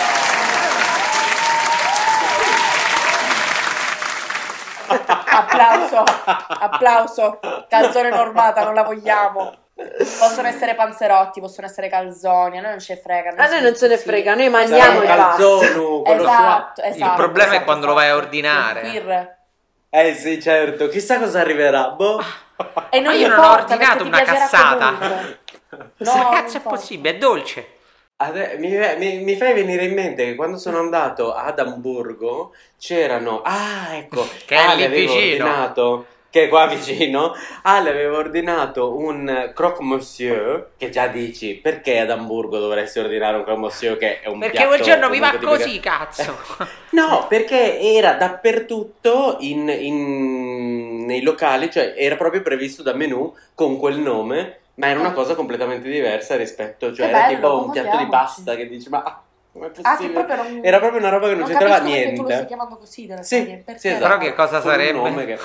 applauso, 4.87 6.03
applauso. 6.47 7.39
Calzone 7.67 8.09
normata, 8.09 8.63
non 8.63 8.73
la 8.73 8.83
vogliamo. 8.83 9.53
Possono 9.75 10.47
essere 10.47 10.75
panzerotti, 10.75 11.39
possono 11.39 11.65
essere 11.65 11.89
calzoni, 11.89 12.59
a 12.59 12.61
noi 12.61 12.69
non 12.71 12.79
ce 12.79 12.93
ne 12.93 12.99
frega. 13.01 13.33
A 13.35 13.47
noi 13.47 13.61
non 13.61 13.75
ce 13.75 13.87
ne 13.87 13.97
frega, 13.97 14.35
noi 14.35 14.49
mangiamo 14.49 15.01
e 15.01 15.07
basta. 15.07 15.25
calzonu, 15.25 16.01
quello 16.03 16.21
Esatto, 16.21 16.81
suo- 16.81 16.91
esatto. 16.91 17.15
problema 17.15 17.47
è 17.47 17.49
esatto, 17.53 17.65
quando 17.65 17.85
lo 17.87 17.93
vai 17.93 18.05
a 18.05 18.07
esatto. 18.09 18.23
ordinare. 18.25 18.87
Il. 18.89 19.35
Eh 19.89 20.13
sì, 20.15 20.41
certo, 20.41 20.87
chissà 20.89 21.17
cosa 21.19 21.39
arriverà. 21.39 21.89
Boh. 21.89 22.21
E 22.89 22.99
non 22.99 23.13
Ma 23.13 23.19
io 23.19 23.27
non 23.27 23.39
ho 23.39 23.51
ordinato 23.51 24.03
una 24.03 24.21
cassata. 24.21 24.93
comunque. 24.97 25.39
No, 26.03 26.13
non 26.15 26.29
cazzo 26.29 26.53
è 26.53 26.57
importa. 26.57 26.69
possibile? 26.69 27.09
È 27.15 27.17
dolce. 27.17 27.67
Mi, 28.57 28.77
mi- 28.97 29.23
mi 29.23 29.35
fai 29.35 29.53
venire 29.53 29.85
in 29.85 29.93
mente 29.95 30.23
che 30.23 30.35
quando 30.35 30.57
sono 30.57 30.77
andato 30.77 31.33
ad 31.33 31.57
Amburgo 31.59 32.53
c'erano. 32.77 33.41
Ah, 33.43 33.95
ecco, 33.95 34.25
Che 34.45 34.55
è 34.55 34.59
ah, 34.59 34.73
lì 34.73 34.81
le 34.81 34.85
avevo 34.85 35.13
vicino. 35.13 35.45
ordinato. 35.45 36.05
Che 36.33 36.45
è 36.45 36.47
qua 36.49 36.65
vicino. 36.65 37.35
Ah, 37.61 37.79
le 37.79 37.91
avevo 37.91 38.17
ordinato 38.17 38.97
un 38.97 39.51
croque 39.53 39.85
monsieur. 39.85 40.69
Che 40.75 40.89
già 40.89 41.05
dici, 41.05 41.53
perché 41.53 41.99
ad 41.99 42.09
Amburgo 42.09 42.57
dovresti 42.57 42.97
ordinare 42.97 43.37
un 43.37 43.43
croque 43.43 43.61
monsieur? 43.61 43.97
Che 43.99 44.19
è 44.21 44.27
un 44.29 44.39
Perché 44.39 44.55
piatto 44.57 44.69
quel 44.69 44.81
giorno 44.81 45.09
mi 45.09 45.19
va 45.19 45.37
così, 45.39 45.79
cazzo. 45.79 46.35
No, 46.89 47.27
perché 47.29 47.79
era 47.79 48.13
dappertutto 48.13 49.37
in, 49.41 49.69
in- 49.69 51.05
nei 51.05 51.21
locali, 51.21 51.69
cioè 51.69 51.93
era 51.95 52.15
proprio 52.15 52.41
previsto 52.41 52.81
da 52.81 52.93
menù 52.95 53.31
con 53.53 53.77
quel 53.77 53.99
nome, 53.99 54.61
ma 54.75 54.87
era 54.87 54.99
una 54.99 55.11
cosa 55.13 55.35
completamente 55.35 55.87
diversa 55.87 56.35
rispetto, 56.35 56.87
cioè 56.95 57.05
Che 57.05 57.11
era 57.11 57.27
bello, 57.27 57.35
tipo 57.35 57.63
un 57.65 57.71
piatto 57.71 57.97
di 57.97 58.07
pasta 58.07 58.55
che 58.55 58.67
dici, 58.67 58.89
ma 58.89 59.23
Ah, 59.83 59.97
proprio 59.97 60.35
non... 60.35 60.59
Era 60.63 60.79
proprio 60.79 60.99
una 60.99 61.09
roba 61.09 61.27
che 61.27 61.35
non, 61.35 61.41
non 61.41 61.49
c'entrava 61.49 61.79
perché 61.79 62.13
tu 62.13 62.21
lo 62.21 62.25
stai 62.25 62.25
niente. 62.25 62.45
chiamando 62.47 62.77
così 62.77 63.05
della 63.05 63.21
Sì, 63.21 63.35
serie. 63.37 63.63
Sì, 63.75 63.87
esatto. 63.89 64.01
Però 64.03 64.17
che 64.17 64.33
cosa 64.33 64.59
Con 64.59 64.69
un 64.71 64.75
sarebbe? 64.77 64.91
nome 64.93 65.25
che- 65.25 65.37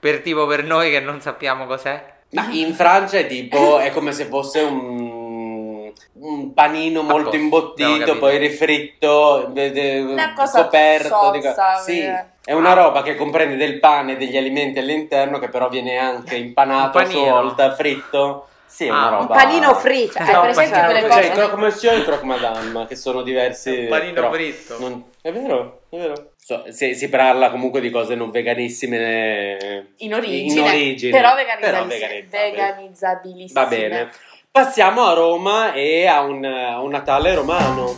Per 0.00 0.20
tipo 0.22 0.46
per 0.46 0.64
noi 0.64 0.90
che 0.90 1.00
non 1.00 1.20
sappiamo 1.20 1.66
cos'è. 1.66 2.16
Ma 2.30 2.46
in 2.50 2.74
Francia 2.74 3.18
è 3.18 3.26
tipo, 3.26 3.78
è 3.78 3.90
come 3.90 4.12
se 4.12 4.26
fosse 4.26 4.60
un, 4.60 5.90
un 6.20 6.52
panino 6.52 7.00
molto 7.02 7.30
posto, 7.30 7.70
abbiamo 7.72 7.94
imbottito, 7.96 8.18
poi 8.18 8.36
rifritto, 8.36 9.46
de- 9.50 9.70
de- 9.72 9.98
Una 10.00 10.34
cosa 10.34 10.62
coperto. 10.64 11.30
di 11.32 11.40
co- 11.40 11.46
sozza, 11.48 11.76
sì, 11.78 12.00
eh. 12.00 12.24
è 12.44 12.52
una 12.52 12.74
roba 12.74 13.02
che 13.02 13.16
comprende 13.16 13.56
del 13.56 13.78
pane 13.78 14.12
e 14.12 14.16
degli 14.18 14.36
alimenti 14.36 14.78
all'interno 14.78 15.38
che 15.38 15.48
però 15.48 15.68
viene 15.70 15.96
anche 15.96 16.36
impanato 16.36 16.98
Un 16.98 17.04
a 17.04 17.06
sua 17.06 17.18
panino. 17.20 17.34
volta, 17.40 17.74
fritto. 17.74 18.48
Sì, 18.66 18.84
è 18.84 18.90
una 18.90 19.00
Ah, 19.00 19.04
un 19.06 19.10
roba... 19.22 19.32
Un 19.34 19.40
panino 19.40 19.74
fritto. 19.74 20.12
Cioè, 20.12 20.24
Cioè, 20.26 20.34
per 20.34 20.42
un 20.42 20.48
esempio 20.50 20.80
quelle 20.84 21.00
Cioè, 21.00 21.08
cose- 21.08 21.26
il 21.26 21.32
croque 21.32 21.56
monsieur 21.56 21.94
e 21.94 21.96
il 21.96 22.04
croque 22.04 22.26
madame, 22.26 22.86
che 22.86 22.94
sono 22.96 23.22
diversi. 23.22 23.70
Un 23.70 23.88
panino 23.88 24.12
però 24.12 24.32
fritto. 24.32 24.76
non- 24.78 25.04
È 25.22 25.32
vero, 25.32 25.80
è 25.88 25.96
vero. 25.96 26.30
So- 26.48 26.64
si, 26.70 26.94
si 26.94 27.10
parla 27.10 27.50
comunque 27.50 27.78
di 27.78 27.90
cose 27.90 28.14
non 28.14 28.30
veganissime 28.30 29.88
In 29.98 30.14
origine, 30.14 30.50
In 30.50 30.60
origine. 30.66 31.12
però 31.12 31.34
Però 31.34 31.36
veganizzabili- 31.44 32.00
veganizzabili. 32.00 32.50
veganizzabilissime. 32.56 33.60
Va 33.60 33.66
bene. 33.68 34.10
Passiamo 34.50 35.04
a 35.04 35.12
Roma 35.12 35.74
e 35.74 36.06
a 36.06 36.22
un, 36.22 36.42
a 36.46 36.80
un 36.80 36.88
Natale 36.90 37.34
romano. 37.34 37.96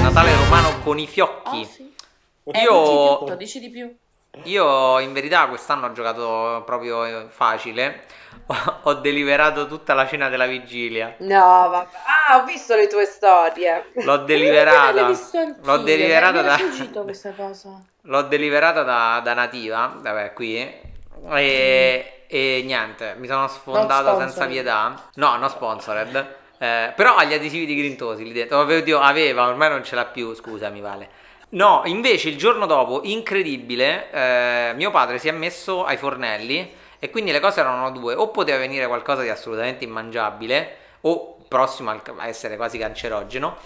Natale 0.00 0.34
romano 0.36 0.80
con 0.82 0.98
i 0.98 1.06
fiocchi. 1.06 1.64
sì. 1.64 1.92
Eh, 2.50 2.62
Io- 2.62 2.80
dici 2.80 2.90
di 2.90 3.18
tutto, 3.18 3.34
dici 3.36 3.60
di 3.60 3.70
più. 3.70 3.94
Io 4.44 4.98
in 5.00 5.12
verità 5.12 5.46
quest'anno 5.48 5.86
ho 5.86 5.92
giocato 5.92 6.62
proprio 6.64 7.04
eh, 7.04 7.26
facile. 7.28 8.02
Ho, 8.84 8.94
deliberato 8.94 9.66
tutta 9.66 9.92
la 9.92 10.06
cena 10.06 10.30
della 10.30 10.46
vigilia. 10.46 11.14
No, 11.18 11.68
vabbè. 11.68 11.88
Ah, 12.28 12.38
ho 12.38 12.44
visto 12.44 12.74
le 12.74 12.86
tue 12.86 13.04
storie. 13.04 13.90
L'ho 13.94 14.16
deliberata. 14.18 15.10
L'ho 15.62 15.76
deliberata 15.78 16.40
da. 16.40 16.56
sfuggito 16.56 17.02
questa 17.02 17.32
cosa. 17.32 17.78
L'ho 18.02 18.22
deliberata 18.22 18.82
da, 18.82 19.20
da 19.22 19.34
nativa, 19.34 19.94
vabbè, 19.98 20.32
qui. 20.32 20.56
E, 20.56 22.22
e 22.26 22.62
niente, 22.64 23.16
mi 23.18 23.26
sono 23.26 23.48
sfondato 23.48 24.18
senza 24.18 24.46
pietà. 24.46 24.94
No, 25.14 25.36
non 25.36 25.50
sponsored. 25.50 26.36
Eh, 26.58 26.92
però 26.96 27.16
ha 27.16 27.24
gli 27.24 27.34
adesivi 27.34 27.66
di 27.66 27.76
Grintosi 27.76 28.24
lì 28.24 28.32
dentro. 28.32 28.60
Oddio, 28.60 28.98
aveva, 28.98 29.46
ormai 29.46 29.68
non 29.68 29.84
ce 29.84 29.94
l'ha 29.94 30.06
più, 30.06 30.34
scusami, 30.34 30.80
Vale. 30.80 31.10
No, 31.50 31.80
invece 31.86 32.28
il 32.28 32.36
giorno 32.36 32.66
dopo, 32.66 33.00
incredibile, 33.04 34.10
eh, 34.10 34.72
mio 34.74 34.90
padre 34.90 35.18
si 35.18 35.28
è 35.28 35.32
messo 35.32 35.82
ai 35.86 35.96
fornelli 35.96 36.70
e 36.98 37.10
quindi 37.10 37.30
le 37.32 37.40
cose 37.40 37.60
erano 37.60 37.90
due. 37.90 38.14
O 38.14 38.28
poteva 38.28 38.58
venire 38.58 38.86
qualcosa 38.86 39.22
di 39.22 39.28
assolutamente 39.28 39.84
immangiabile, 39.84 40.76
o 41.02 41.36
prossimo 41.48 41.90
a 41.90 42.26
essere 42.26 42.56
quasi 42.56 42.78
cancerogeno. 42.78 43.56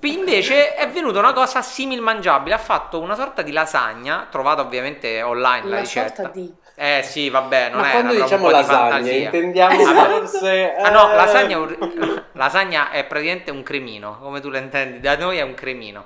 Invece 0.00 0.74
è 0.74 0.88
venuta 0.88 1.18
una 1.18 1.32
cosa 1.32 1.60
simil 1.60 2.00
mangiabile. 2.00 2.54
Ha 2.54 2.58
fatto 2.58 3.00
una 3.00 3.16
sorta 3.16 3.42
di 3.42 3.50
lasagna, 3.52 4.28
trovata 4.30 4.62
ovviamente 4.62 5.22
online 5.22 5.62
la, 5.62 5.66
Una 5.66 5.80
ricetta. 5.80 6.14
sorta 6.22 6.30
di... 6.32 6.52
Eh 6.80 7.02
sì, 7.02 7.28
vabbè, 7.28 7.70
non 7.70 7.80
Ma 7.80 7.88
è 7.88 7.90
quando 7.90 8.12
una 8.14 8.22
diciamo 8.22 8.42
un 8.46 8.52
di 8.52 8.54
lasagna, 8.54 8.90
fantasia. 8.90 9.14
intendiamo 9.24 9.82
Vabbè. 9.84 10.08
forse... 10.20 10.74
Ah 10.76 10.90
no, 10.90 11.10
eh, 11.10 11.14
lasagna 11.16 11.56
è, 11.56 11.58
un- 11.58 12.24
lasagna 12.34 12.90
è 12.92 13.04
praticamente 13.04 13.50
un 13.50 13.64
cremino, 13.64 14.18
come 14.20 14.40
tu 14.40 14.48
la 14.48 14.58
intendi, 14.58 15.00
da 15.00 15.16
noi 15.16 15.38
è 15.38 15.42
un 15.42 15.54
cremino. 15.54 16.04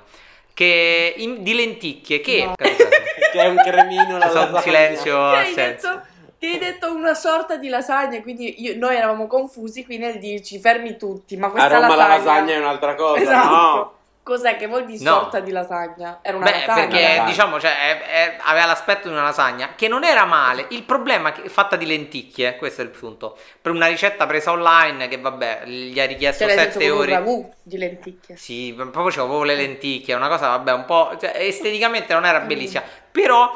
Che 0.51 1.13
in- 1.17 1.43
di 1.43 1.53
lenticchie, 1.53 2.19
che... 2.21 2.45
No. 2.45 2.53
Che 3.33 3.39
è 3.39 3.47
un 3.47 3.57
cremino 3.57 4.17
la 4.19 4.27
C'è 4.27 4.33
un 4.39 4.51
lasagna. 4.51 4.61
silenzio 4.61 5.29
Ti 5.31 5.35
hai, 5.35 5.49
assenso. 5.51 6.01
Ti 6.43 6.49
hai 6.51 6.57
detto 6.59 6.93
una 6.93 7.13
sorta 7.13 7.55
di 7.55 7.69
lasagna, 7.69 8.21
quindi 8.21 8.61
io- 8.61 8.75
noi 8.77 8.95
eravamo 8.97 9.27
confusi 9.27 9.85
qui 9.85 9.97
nel 9.97 10.19
dirci 10.19 10.59
fermi 10.59 10.97
tutti, 10.97 11.37
ma 11.37 11.47
A 11.47 11.51
questa 11.51 11.69
Roma 11.69 11.87
lasagna... 11.95 12.07
la 12.07 12.17
lasagna 12.17 12.53
è 12.53 12.57
un'altra 12.57 12.95
cosa, 12.95 13.21
Esatto. 13.21 13.47
no? 13.55 13.93
Cos'è 14.23 14.55
che 14.57 14.67
vuol 14.67 14.85
dire 14.85 15.03
No. 15.03 15.11
sorta 15.15 15.39
di 15.41 15.51
lasagna? 15.51 16.19
Era 16.21 16.37
una 16.37 16.45
Beh, 16.45 16.51
lasagna. 16.51 16.73
perché 16.87 17.01
lasagna. 17.01 17.25
diciamo, 17.25 17.59
cioè, 17.59 17.71
è- 17.71 18.01
è- 18.01 18.37
aveva 18.43 18.65
l'aspetto 18.67 19.07
di 19.09 19.13
una 19.13 19.23
lasagna 19.23 19.69
che 19.75 19.87
non 19.89 20.03
era 20.05 20.23
male. 20.25 20.65
Il 20.69 20.83
problema 20.83 21.29
è 21.29 21.31
che 21.33 21.43
è 21.43 21.49
fatta 21.49 21.75
di 21.77 21.85
lenticchie, 21.85 22.55
questo 22.57 22.81
è 22.81 22.83
il 22.85 22.89
punto. 22.91 23.37
Per 23.61 23.71
una 23.71 23.87
ricetta 23.87 24.25
presa 24.25 24.51
online 24.51 25.07
che 25.09 25.17
vabbè, 25.19 25.63
gli 25.65 25.99
ha 25.99 26.05
richiesto 26.05 26.45
Cioè, 26.45 26.55
nel 26.55 26.63
senso 26.63 26.79
7 26.79 26.89
come 26.91 27.01
un 27.03 27.07
ore. 27.09 27.17
ragù 27.19 27.53
di 27.61 27.77
lenticchie. 27.77 28.35
Sì, 28.37 28.73
proprio 28.75 29.05
c'avevo 29.07 29.27
proprio 29.27 29.43
le 29.43 29.55
lenticchie, 29.55 30.13
una 30.15 30.29
cosa, 30.29 30.47
vabbè, 30.49 30.71
un 30.73 30.85
po'. 30.85 31.15
cioè, 31.19 31.31
esteticamente 31.35 32.13
non 32.13 32.25
era 32.25 32.39
bellissima, 32.41 32.81
però 33.11 33.53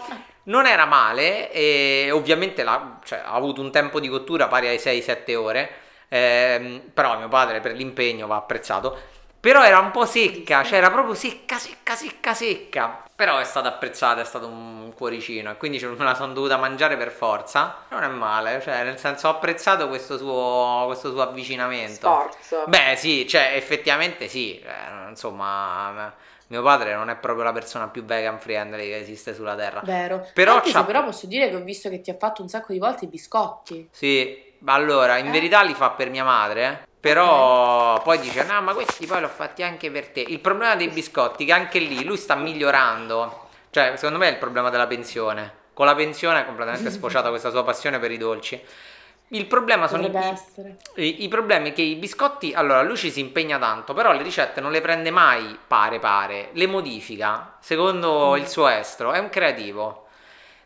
non 0.48 0.66
era 0.66 0.86
male. 0.86 1.52
E 1.52 2.10
ovviamente 2.12 2.64
la- 2.64 3.00
cioè, 3.04 3.20
ha 3.20 3.32
avuto 3.34 3.62
un 3.62 3.72
tempo 3.72 4.00
di 4.00 4.08
cottura 4.10 4.48
pari 4.48 4.68
ai 4.68 4.80
6-7 4.80 5.36
ore. 5.36 5.72
ehm, 6.10 6.92
però 6.94 7.18
mio 7.18 7.28
padre 7.28 7.60
per 7.60 7.74
l'impegno 7.74 8.28
va 8.28 8.38
apprezzato. 8.38 8.98
Però 9.40 9.64
era 9.64 9.80
un 9.80 9.92
po' 9.92 10.06
secca, 10.06 10.64
cioè 10.64 10.78
era 10.80 10.90
proprio 10.92 11.14
secca, 11.14 11.58
secca, 11.58 11.96
secca, 11.96 12.34
secca. 12.34 13.04
Però 13.16 13.38
è 13.40 13.44
stata 13.44 13.68
apprezzata, 13.70 14.22
è 14.22 14.26
stato 14.26 14.48
un 14.48 14.94
cuoricino. 14.96 15.52
E 15.52 15.58
quindi 15.58 15.80
me 15.84 16.04
la 16.04 16.14
sono 16.16 16.34
dovuta 16.34 16.58
mangiare 16.58 16.98
per 16.98 17.12
forza. 17.12 17.86
Non 17.90 18.04
è 18.04 18.08
male, 18.08 18.62
cioè, 18.62 18.84
nel 18.84 18.98
senso, 19.00 19.28
ho 19.28 19.32
apprezzato 19.32 19.88
questo 19.88 20.18
suo, 20.18 20.84
questo 20.88 21.12
suo 21.12 21.22
avvicinamento. 21.22 22.08
Sforzo. 22.08 22.64
Beh, 22.68 22.96
sì, 22.98 23.28
cioè, 23.28 23.54
effettivamente 23.56 24.28
sì. 24.28 24.60
eh, 24.60 25.10
insomma, 25.10 26.14
mio 26.48 26.62
padre 26.64 26.94
non 26.96 27.10
è 27.10 27.16
proprio 27.16 27.44
la 27.44 27.52
persona 27.52 27.88
più 27.88 28.04
vegan 28.06 28.40
friendly 28.40 28.88
che 28.88 28.98
esiste 28.98 29.34
sulla 29.34 29.56
terra. 29.56 29.82
Vero. 29.84 30.28
Però 30.34 30.56
Anche 30.56 30.72
se 30.72 30.84
però 30.84 31.04
posso 31.04 31.28
dire 31.28 31.50
che 31.50 31.56
ho 31.56 31.62
visto 31.62 31.90
che 31.90 32.02
ti 32.02 32.10
ha 32.10 32.16
fatto 32.18 32.42
un 32.42 32.48
sacco 32.48 32.72
di 32.74 32.80
volte 32.80 33.06
i 33.06 33.08
biscotti. 33.08 33.90
Sì, 33.92 34.54
allora, 34.66 35.18
in 35.18 35.28
Eh? 35.28 35.32
verità 35.32 35.62
li 35.62 35.74
fa 35.74 35.92
per 35.92 36.10
mia 36.10 36.24
madre. 36.24 36.86
Però 37.00 38.02
poi 38.02 38.20
dice: 38.20 38.44
No, 38.44 38.62
ma 38.62 38.74
questi 38.74 39.06
poi 39.06 39.22
l'ho 39.22 39.28
fatti 39.28 39.64
anche 39.64 39.90
per 39.92 40.08
te. 40.10 40.22
Il 40.22 40.40
problema 40.40 40.76
dei 40.76 40.90
biscotti, 40.90 41.46
che 41.46 41.54
anche 41.54 41.80
lì 41.80 42.04
lui 42.04 42.18
sta 42.18 42.36
migliorando. 42.36 43.46
Cioè, 43.70 43.94
secondo 43.96 44.18
me 44.20 44.28
è 44.28 44.32
il 44.32 44.38
problema 44.38 44.70
della 44.70 44.88
pensione. 44.88 45.66
Con 45.74 45.86
la 45.86 45.96
pensione 45.96 46.42
è 46.42 46.46
completamente 46.46 46.90
sfociata 46.92 47.30
questa 47.30 47.50
sua 47.52 47.64
passione 47.64 48.00
per 48.00 48.12
i 48.12 48.18
dolci. 48.18 48.62
Il 49.30 49.46
problema 49.46 49.88
sono 49.88 50.04
i. 50.08 51.04
I, 51.04 51.24
i 51.24 51.28
problemi 51.28 51.72
è 51.72 51.74
che 51.74 51.82
i 51.82 51.96
biscotti, 51.96 52.54
allora 52.54 52.82
lui 52.82 52.96
ci 52.96 53.12
si 53.12 53.20
impegna 53.20 53.60
tanto, 53.60 53.94
però 53.94 54.14
le 54.14 54.22
ricette 54.24 54.62
non 54.62 54.72
le 54.72 54.80
prende 54.82 55.12
mai 55.12 55.58
pare 55.68 56.00
pare, 56.00 56.50
le 56.54 56.68
modifica 56.68 57.58
secondo 57.60 58.32
Mm. 58.36 58.38
il 58.38 58.48
suo 58.48 58.68
estro, 58.68 59.12
è 59.12 59.20
un 59.20 59.30
creativo. 59.30 60.06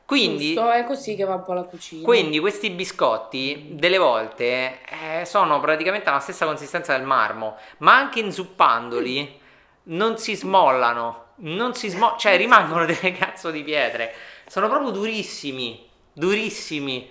Quindi, 0.05 0.53
Giusto, 0.53 0.69
è 0.71 0.83
così 0.83 1.15
che 1.15 1.23
va 1.23 1.35
un 1.35 1.43
po' 1.43 1.53
la 1.53 1.63
cucina. 1.63 2.03
quindi 2.03 2.37
questi 2.39 2.69
biscotti 2.69 3.69
delle 3.71 3.97
volte 3.97 4.79
eh, 5.19 5.25
sono 5.25 5.59
praticamente 5.61 6.09
la 6.11 6.19
stessa 6.19 6.45
consistenza 6.45 6.95
del 6.97 7.05
marmo, 7.05 7.55
ma 7.77 7.95
anche 7.95 8.19
inzuppandoli 8.19 9.39
non 9.83 10.17
si 10.17 10.35
smollano, 10.35 11.27
non 11.37 11.73
si 11.73 11.89
smo- 11.89 12.15
cioè 12.17 12.35
rimangono 12.37 12.85
delle 12.85 13.13
cazzo 13.13 13.51
di 13.51 13.63
pietre, 13.63 14.13
sono 14.47 14.67
proprio 14.67 14.91
durissimi, 14.91 15.87
durissimi 16.13 17.09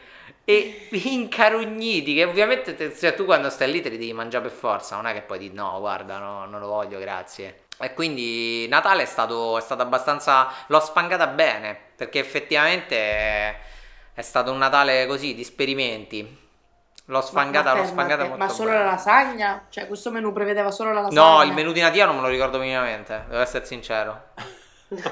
e 0.51 0.99
incarogniti 1.05 2.15
che 2.15 2.25
ovviamente 2.25 2.75
te- 2.75 2.95
cioè, 2.97 3.15
tu 3.15 3.25
quando 3.25 3.51
stai 3.51 3.71
lì 3.71 3.81
te 3.81 3.89
li 3.89 3.99
devi 3.99 4.13
mangiare 4.13 4.45
per 4.49 4.53
forza, 4.57 4.97
non 4.97 5.07
è 5.07 5.13
che 5.13 5.23
poi 5.23 5.39
dici 5.39 5.55
no, 5.55 5.79
guarda, 5.79 6.19
no, 6.19 6.47
non 6.47 6.61
lo 6.61 6.67
voglio, 6.69 6.99
grazie. 6.99 7.65
E 7.79 7.95
quindi 7.95 8.67
Natale 8.69 9.03
è 9.03 9.07
stato, 9.07 9.57
è 9.57 9.61
stato 9.61 9.83
abbastanza. 9.83 10.49
L'ho 10.67 10.81
spangata 10.81 11.27
bene 11.29 11.77
perché 11.97 12.19
effettivamente 12.19 12.97
è, 12.97 13.57
è 14.15 14.23
stato 14.23 14.53
un 14.53 14.59
Natale 14.59 15.07
così 15.07 15.35
di 15.35 15.41
esperimenti. 15.43 16.39
L'ho 17.07 17.21
sfangata, 17.23 17.71
Ma- 17.71 17.75
ma 17.75 17.81
l'ho 17.81 17.87
sfangata 17.87 18.23
molto 18.25 18.39
Ma 18.39 18.49
solo 18.49 18.71
bene. 18.71 18.85
la 18.85 18.91
lasagna? 18.91 19.67
Cioè, 19.71 19.87
questo 19.87 20.11
menù 20.11 20.33
prevedeva 20.33 20.71
solo 20.71 20.93
la 20.93 21.01
lasagna? 21.01 21.21
No, 21.23 21.43
il 21.43 21.53
menù 21.53 21.73
di 21.73 21.81
Natia 21.81 22.07
non 22.07 22.17
me 22.17 22.23
lo 22.23 22.29
ricordo 22.29 22.59
minimamente, 22.59 23.25
devo 23.29 23.41
essere 23.43 23.65
sincero. 23.65 24.29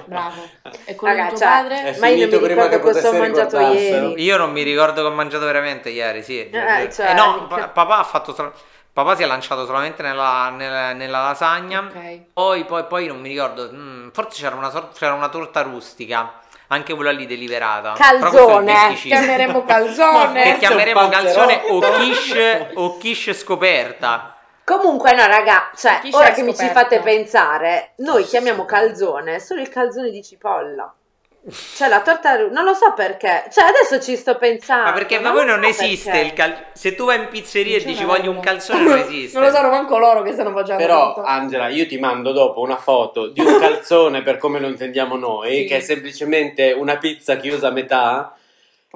Bravo. 0.06 0.42
E 0.84 0.94
quello 0.96 1.14
Raga, 1.14 1.28
di 1.28 1.34
tuo 1.36 1.38
cioè, 1.38 1.48
padre? 1.48 1.82
È 1.94 1.98
Ma 1.98 2.08
io 2.08 2.26
non 2.28 2.40
mi 2.40 2.46
prima 2.46 2.62
ricordo 2.66 2.76
che 2.86 2.92
cosa 2.92 3.08
ho 3.08 3.18
mangiato 3.18 3.58
ieri. 3.60 4.22
Io 4.22 4.36
non 4.36 4.50
mi 4.52 4.62
ricordo 4.62 5.02
che 5.02 5.06
ho 5.08 5.12
mangiato 5.12 5.44
veramente 5.44 5.88
ieri, 5.90 6.22
sì. 6.22 6.50
Eh, 6.50 6.88
cioè, 6.92 7.10
Eh, 7.10 7.14
no, 7.14 7.46
che- 7.48 7.54
pa- 7.60 7.68
papà 7.68 7.98
ha 7.98 8.02
fatto 8.04 8.34
sol- 8.34 8.52
papà 8.92 9.14
si 9.14 9.22
è 9.22 9.26
lanciato 9.26 9.64
solamente 9.66 10.02
nella, 10.02 10.50
nella- 10.50 10.92
nella 10.92 11.22
lasagna. 11.22 11.80
Ok. 11.88 12.20
Poi, 12.32 12.64
poi, 12.64 12.84
poi 12.84 13.06
non 13.06 13.20
mi 13.20 13.28
ricordo, 13.28 13.70
mm, 13.72 14.08
forse 14.12 14.42
c'era 14.42 14.56
una, 14.56 14.70
sor- 14.70 14.90
c'era 14.98 15.12
una 15.14 15.28
torta 15.28 15.62
rustica, 15.62 16.32
anche 16.68 16.94
quella 16.94 17.12
lì 17.12 17.26
deliberata. 17.26 17.92
Calzone. 17.96 18.72
25. 18.72 19.08
Chiameremo 19.16 19.60
che 19.64 19.72
calzone. 19.72 20.58
chiameremo 20.58 21.04
un 21.04 21.08
calzone 21.10 21.62
o 21.68 21.78
quiche, 21.78 22.70
o 22.74 22.96
quiche 22.98 23.32
scoperta. 23.32 24.32
Comunque, 24.68 25.14
no, 25.14 25.26
raga, 25.26 25.70
cioè, 25.74 26.00
Chi 26.02 26.10
ora 26.12 26.30
che 26.32 26.42
mi 26.42 26.54
ci 26.54 26.66
fate 26.68 27.00
pensare, 27.00 27.92
noi 27.98 28.24
chiamiamo 28.24 28.66
calzone 28.66 29.40
solo 29.40 29.62
il 29.62 29.70
calzone 29.70 30.10
di 30.10 30.22
cipolla. 30.22 30.92
Cioè, 31.76 31.88
la 31.88 32.02
torta, 32.02 32.36
non 32.48 32.64
lo 32.64 32.74
so 32.74 32.92
perché. 32.92 33.44
Cioè, 33.50 33.64
adesso 33.64 33.98
ci 34.04 34.16
sto 34.16 34.36
pensando. 34.36 34.84
Ma 34.90 34.92
perché 34.92 35.18
da 35.20 35.30
voi 35.30 35.46
non 35.46 35.62
so 35.62 35.68
esiste 35.68 36.10
perché. 36.10 36.26
il 36.26 36.32
calzone. 36.34 36.66
Se 36.74 36.94
tu 36.94 37.06
vai 37.06 37.18
in 37.20 37.28
pizzeria 37.28 37.78
e 37.78 37.84
dici 37.84 38.04
voglio 38.04 38.30
un 38.30 38.40
calzone, 38.40 38.82
non 38.82 38.98
esiste. 39.08 39.38
Non 39.38 39.48
lo 39.48 39.54
sanno 39.54 39.70
manco 39.70 39.96
loro 39.96 40.20
che 40.20 40.32
stanno 40.32 40.52
facendo. 40.52 40.82
Però, 40.82 41.14
tutto. 41.14 41.26
Angela, 41.26 41.68
io 41.68 41.86
ti 41.86 41.96
mando 41.98 42.32
dopo 42.32 42.60
una 42.60 42.76
foto 42.76 43.28
di 43.28 43.40
un 43.40 43.56
calzone 43.58 44.20
per 44.22 44.36
come 44.36 44.60
lo 44.60 44.66
intendiamo 44.66 45.16
noi, 45.16 45.60
Sì. 45.60 45.64
che 45.64 45.76
è 45.78 45.80
semplicemente 45.80 46.72
una 46.72 46.98
pizza 46.98 47.36
chiusa 47.36 47.68
a 47.68 47.70
metà. 47.70 48.34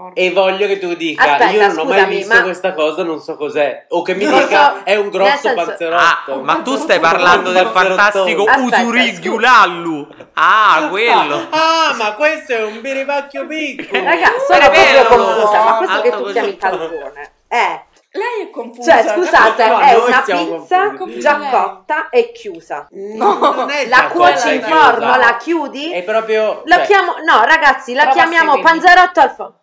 Porca. 0.02 0.20
E 0.20 0.30
voglio 0.32 0.66
che 0.66 0.78
tu 0.78 0.94
dica: 0.94 1.22
Aspetta, 1.22 1.50
Io 1.50 1.66
non 1.68 1.78
ho 1.78 1.84
mai 1.84 1.92
scusami, 1.98 2.16
visto 2.16 2.34
ma- 2.34 2.42
questa 2.42 2.72
cosa, 2.74 3.02
non 3.04 3.20
so 3.20 3.36
cos'è. 3.36 3.86
O 3.90 4.02
che 4.02 4.14
mi 4.14 4.24
Non 4.24 4.38
dica: 4.40 4.74
so- 4.78 4.80
È 4.84 4.96
un 4.96 5.08
grosso 5.10 5.36
senso- 5.38 5.64
panzerotto. 5.64 6.32
Ah, 6.32 6.36
ma 6.42 6.54
tu 6.62 6.76
stai 6.76 6.98
parlando 6.98 7.52
del 7.52 7.66
fantastico 7.68 8.44
Aspetta, 8.44 8.82
Usurigiulallu. 8.82 10.06
Ah, 10.34 10.86
quello. 10.90 11.46
Ah, 11.50 11.94
ma 11.96 12.14
questo 12.14 12.52
è 12.52 12.62
un 12.64 12.80
birivacchio 12.80 13.46
piccolo. 13.46 14.02
Raga, 14.02 14.32
sono 14.46 14.58
è 14.60 14.70
vero, 14.70 15.06
proprio 15.06 15.26
confusa, 15.34 15.62
ma 15.62 15.76
questo 15.76 15.94
alto 15.96 16.02
che 16.10 16.16
tu 16.16 16.22
così. 16.22 16.32
chiami 16.32 16.56
calzone 16.56 17.32
è 17.48 17.80
Lei 18.14 18.42
è 18.46 18.50
confusa. 18.50 19.02
Cioè, 19.02 19.12
scusate, 19.14 19.68
No, 19.68 19.78
è 19.78 19.94
una 19.94 20.22
pizza 20.22 20.90
confusi. 20.94 21.18
già 21.20 21.38
cotta 21.38 22.08
e 22.10 22.32
chiusa. 22.32 22.86
No, 22.90 23.38
non 23.54 23.70
è 23.70 23.86
La 23.88 24.08
cuoci 24.08 24.54
in 24.54 24.62
forno, 24.62 25.16
la 25.16 25.36
chiudi? 25.38 25.90
È 25.92 26.02
proprio... 26.02 26.60
La 26.66 26.76
cioè, 26.76 26.86
chiamo, 26.86 27.14
no, 27.24 27.42
ragazzi, 27.44 27.94
la 27.94 28.08
chiamiamo 28.08 28.60
panzerotto 28.60 29.20
al 29.20 29.30
forno. 29.30 29.60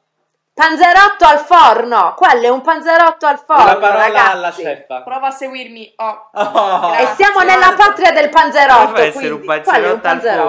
Panzerotto 0.59 1.23
al 1.23 1.39
forno, 1.39 2.15
quello 2.17 2.41
è 2.47 2.49
un 2.49 2.59
panzerotto 2.59 3.25
al 3.25 3.39
forno, 3.45 3.63
Una 3.63 3.77
parola 3.77 4.03
ragazzi. 4.07 4.31
alla 4.31 4.51
chef. 4.51 5.03
Prova 5.05 5.27
a 5.27 5.31
seguirmi. 5.31 5.93
Oh. 5.95 6.29
Oh. 6.33 6.93
E 6.95 7.07
siamo 7.15 7.39
nella 7.39 7.75
patria 7.77 8.11
del 8.11 8.27
panzerotto, 8.27 8.91
Deve 8.91 9.07
essere 9.07 9.29
un 9.29 9.37
è 9.37 9.39
un 9.39 9.45
panzerotto 9.45 9.93
al 9.93 9.99
panzerotto 10.01 10.47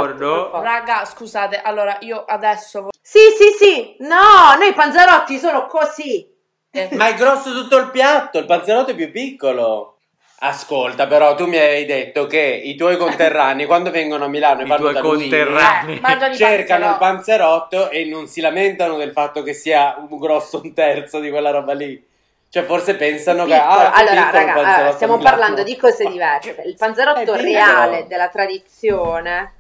forno. 0.51 0.63
Raga, 0.63 1.05
scusate, 1.05 1.61
allora 1.63 1.97
io 2.01 2.25
adesso 2.27 2.89
Sì, 3.01 3.21
sì, 3.39 3.65
sì. 3.65 3.97
No, 4.01 4.57
noi 4.59 4.73
panzerotti 4.73 5.39
sono 5.39 5.67
così. 5.67 6.27
eh, 6.73 6.89
Ma 6.95 7.07
è 7.07 7.15
grosso 7.15 7.53
tutto 7.53 7.77
il 7.77 7.91
piatto, 7.91 8.39
il 8.39 8.47
panzerotto 8.47 8.91
è 8.91 8.95
più 8.97 9.13
piccolo. 9.13 10.00
Ascolta, 10.43 11.07
però 11.07 11.35
tu 11.35 11.47
mi 11.47 11.59
hai 11.59 11.85
detto 11.85 12.27
che 12.27 12.39
i 12.41 12.75
tuoi 12.75 12.97
conterranei 12.97 13.67
quando 13.67 13.91
vengono 13.91 14.25
a 14.25 14.29
Milano 14.29 14.61
e 14.61 14.65
I 14.65 14.69
vanno 14.69 14.81
tuoi 14.81 14.95
da 14.95 15.01
conterranei. 15.03 15.97
eh, 15.97 16.01
mangiano 16.01 16.33
i 16.33 16.37
cercano 16.37 16.87
il 16.93 16.97
panzerotto 16.99 17.91
e 17.91 18.07
non 18.07 18.27
si 18.27 18.41
lamentano 18.41 18.97
del 18.97 19.13
fatto 19.13 19.43
che 19.43 19.53
sia 19.53 19.97
un 20.09 20.19
grosso 20.19 20.61
un 20.65 20.73
terzo 20.73 21.21
di 21.21 21.29
quella 21.29 21.51
roba 21.51 21.75
lì. 21.75 22.03
Cioè 22.49 22.63
forse 22.65 22.95
pensano 22.97 23.45
che 23.45 23.53
Piccolo. 23.53 23.69
ah, 23.71 23.93
allora, 23.93 24.15
il 24.15 24.21
raga, 24.21 24.31
panzerotto 24.33 24.61
allora, 24.79 24.93
stiamo 24.93 25.19
parlando 25.19 25.63
di 25.63 25.77
cose 25.77 26.05
diverse. 26.07 26.63
Il 26.65 26.77
panzerotto 26.77 27.21
È 27.21 27.25
piccolo. 27.25 27.43
reale 27.43 28.07
della 28.09 28.29
tradizione. 28.29 29.53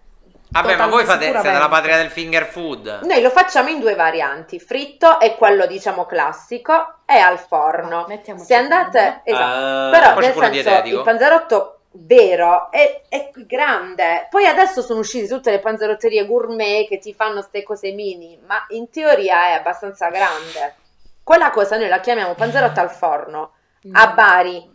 Vabbè, 0.52 0.76
ma 0.76 0.86
voi 0.88 1.04
fate, 1.04 1.30
siete 1.30 1.52
la 1.58 1.68
patria 1.68 1.96
del 1.96 2.10
finger 2.10 2.44
food. 2.44 3.00
Noi 3.04 3.22
lo 3.22 3.30
facciamo 3.30 3.68
in 3.68 3.78
due 3.80 3.94
varianti, 3.94 4.58
fritto 4.58 5.20
e 5.20 5.36
quello 5.36 5.66
diciamo 5.66 6.06
classico 6.06 6.96
e 7.06 7.16
al 7.18 7.38
forno. 7.38 8.04
Mettiamoci 8.08 8.46
Se 8.46 8.54
andate, 8.54 9.20
esatto. 9.24 9.44
Ah, 9.44 9.90
Però 9.90 10.14
nel 10.20 10.32
senso 10.32 10.48
dietetico. 10.48 10.96
il 10.98 11.02
panzerotto 11.04 11.74
vero 11.92 12.70
è, 12.70 13.02
è 13.08 13.30
grande. 13.34 14.26
Poi 14.28 14.46
adesso 14.46 14.82
sono 14.82 15.00
uscite 15.00 15.28
tutte 15.28 15.50
le 15.52 15.60
panzerotterie 15.60 16.26
gourmet 16.26 16.88
che 16.88 16.98
ti 16.98 17.14
fanno 17.14 17.42
ste 17.42 17.62
cose 17.62 17.92
mini, 17.92 18.38
ma 18.46 18.64
in 18.70 18.90
teoria 18.90 19.48
è 19.48 19.52
abbastanza 19.52 20.08
grande. 20.08 20.74
Quella 21.22 21.50
cosa 21.50 21.76
noi 21.76 21.88
la 21.88 22.00
chiamiamo 22.00 22.34
panzerotto 22.34 22.80
al 22.80 22.90
forno 22.90 23.52
Mm. 23.86 23.94
a 23.94 24.08
Bari, 24.08 24.70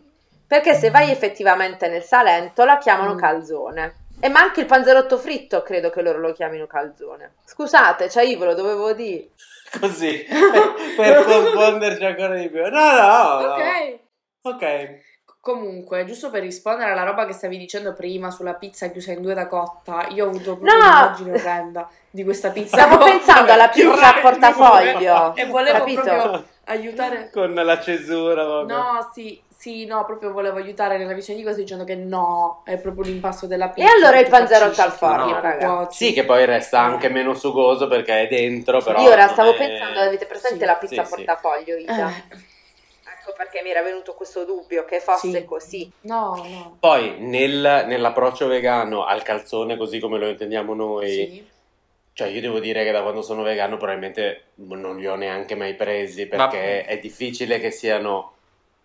perché 0.48 0.74
se 0.74 0.90
vai 0.90 1.12
effettivamente 1.12 1.88
nel 1.90 2.02
Salento 2.02 2.64
la 2.66 2.80
chiamano 2.80 3.14
Mm. 3.14 3.18
calzone. 3.20 3.96
E 4.20 4.30
ma 4.30 4.40
anche 4.40 4.62
il 4.62 4.66
panzerotto 4.66 5.18
fritto 5.18 5.62
credo 5.62 5.90
che 5.90 6.02
loro 6.02 6.20
lo 6.20 6.34
chiamino 6.34 6.68
calzone. 6.68 7.36
Scusate, 7.46 8.10
cioè 8.10 8.24
io 8.24 8.38
ve 8.40 8.46
lo 8.46 8.54
dovevo 8.56 8.94
dire. 8.94 9.30
Così, 9.80 10.26
per 10.96 11.24
confonderci 11.26 12.06
ancora 12.06 12.36
di 12.36 12.50
più. 12.50 12.62
No, 12.62 12.70
no, 12.70 13.40
no. 13.42 13.54
Ok. 13.54 14.00
Ok. 14.42 15.04
Comunque, 15.40 16.06
giusto 16.06 16.32
per 16.32 16.42
rispondere 16.42 16.92
alla 16.92 17.04
roba 17.04 17.26
che 17.26 17.34
stavi 17.34 17.58
dicendo 17.58 17.94
prima 17.94 18.32
sulla 18.32 18.56
pizza 18.56 18.88
chiusa 18.88 19.12
in 19.12 19.22
due 19.22 19.36
da 19.36 19.46
cotta, 19.46 20.08
io 20.10 20.26
ho 20.26 20.30
avuto 20.30 20.58
proprio 20.58 20.74
No! 20.74 20.86
un'immagine 20.86 21.32
orrenda 21.34 21.88
di 22.10 22.24
questa 22.24 22.50
pizza. 22.50 22.78
Stavo 22.78 23.04
pensando 23.04 23.52
alla 23.52 23.70
pizza 23.70 24.16
a 24.16 24.20
portafoglio. 24.22 25.36
E 25.36 25.46
volevo 25.46 25.78
capito? 25.78 26.02
proprio 26.02 26.46
aiutare. 26.66 27.30
Con 27.32 27.54
la 27.54 27.80
cesura, 27.80 28.44
vabbè. 28.44 28.74
No, 28.74 29.12
sì, 29.14 29.40
sì, 29.66 29.86
no, 29.86 30.06
proprio 30.06 30.32
volevo 30.32 30.58
aiutare 30.60 31.00
nella 31.00 31.14
visione 31.14 31.40
di 31.40 31.44
cose 31.46 31.62
dicendo 31.62 31.86
che 31.86 31.96
no, 31.96 32.62
è 32.66 32.78
proprio 32.78 33.04
l'impasto 33.04 33.48
della 33.48 33.72
E 33.72 33.74
pizza. 33.74 33.92
allora 33.96 34.12
che 34.12 34.20
il 34.20 34.30
panzerotto 34.30 34.82
al 34.84 34.92
forno, 34.92 35.26
ti 35.26 35.32
raga. 35.42 35.90
Sì, 35.90 36.14
che 36.14 36.24
poi 36.24 36.46
resta 36.46 36.82
anche 36.82 37.10
meno 37.10 37.34
sugoso 37.34 37.88
perché 37.88 38.22
è 38.22 38.28
dentro, 38.28 38.80
però... 38.84 39.02
Io 39.02 39.10
ora 39.10 39.28
stavo 39.28 39.54
è- 39.54 39.58
pensando, 39.58 40.00
avete 40.02 40.28
presente 40.28 40.60
Sì, 40.60 40.66
la 40.66 40.76
pizza 40.76 41.02
a 41.02 41.04
sì, 41.06 41.10
sì. 41.10 41.16
portafoglio, 41.16 41.76
Ida? 41.78 42.10
Eh, 42.10 42.54
Ecco 43.18 43.34
perché 43.36 43.64
mi 43.64 43.72
era 43.72 43.82
venuto 43.82 44.14
questo 44.14 44.46
dubbio 44.46 44.86
che 44.86 45.00
fosse 45.00 45.40
Sì. 45.40 45.46
così. 45.46 45.92
no, 46.02 46.36
no. 46.36 46.78
Poi 46.80 47.16
nel- 47.22 47.86
nell'approccio 47.88 48.46
vegano 48.46 49.04
al 49.04 49.24
calzone, 49.24 49.78
così 49.78 49.98
come 49.98 50.20
lo 50.20 50.28
intendiamo 50.28 50.76
noi, 50.76 51.10
Sì. 51.10 51.48
cioè 52.14 52.28
io 52.28 52.40
devo 52.40 52.60
dire 52.60 52.84
che 52.84 52.92
da 52.92 53.02
quando 53.02 53.24
sono 53.24 53.42
vegano 53.42 53.78
probabilmente 53.78 54.52
non 54.58 54.96
li 54.98 55.08
ho 55.08 55.16
neanche 55.16 55.56
mai 55.56 55.74
presi 55.74 56.28
perché 56.28 56.86
è 56.86 57.00
difficile 57.00 57.60
che 57.60 57.72
siano... 57.72 58.34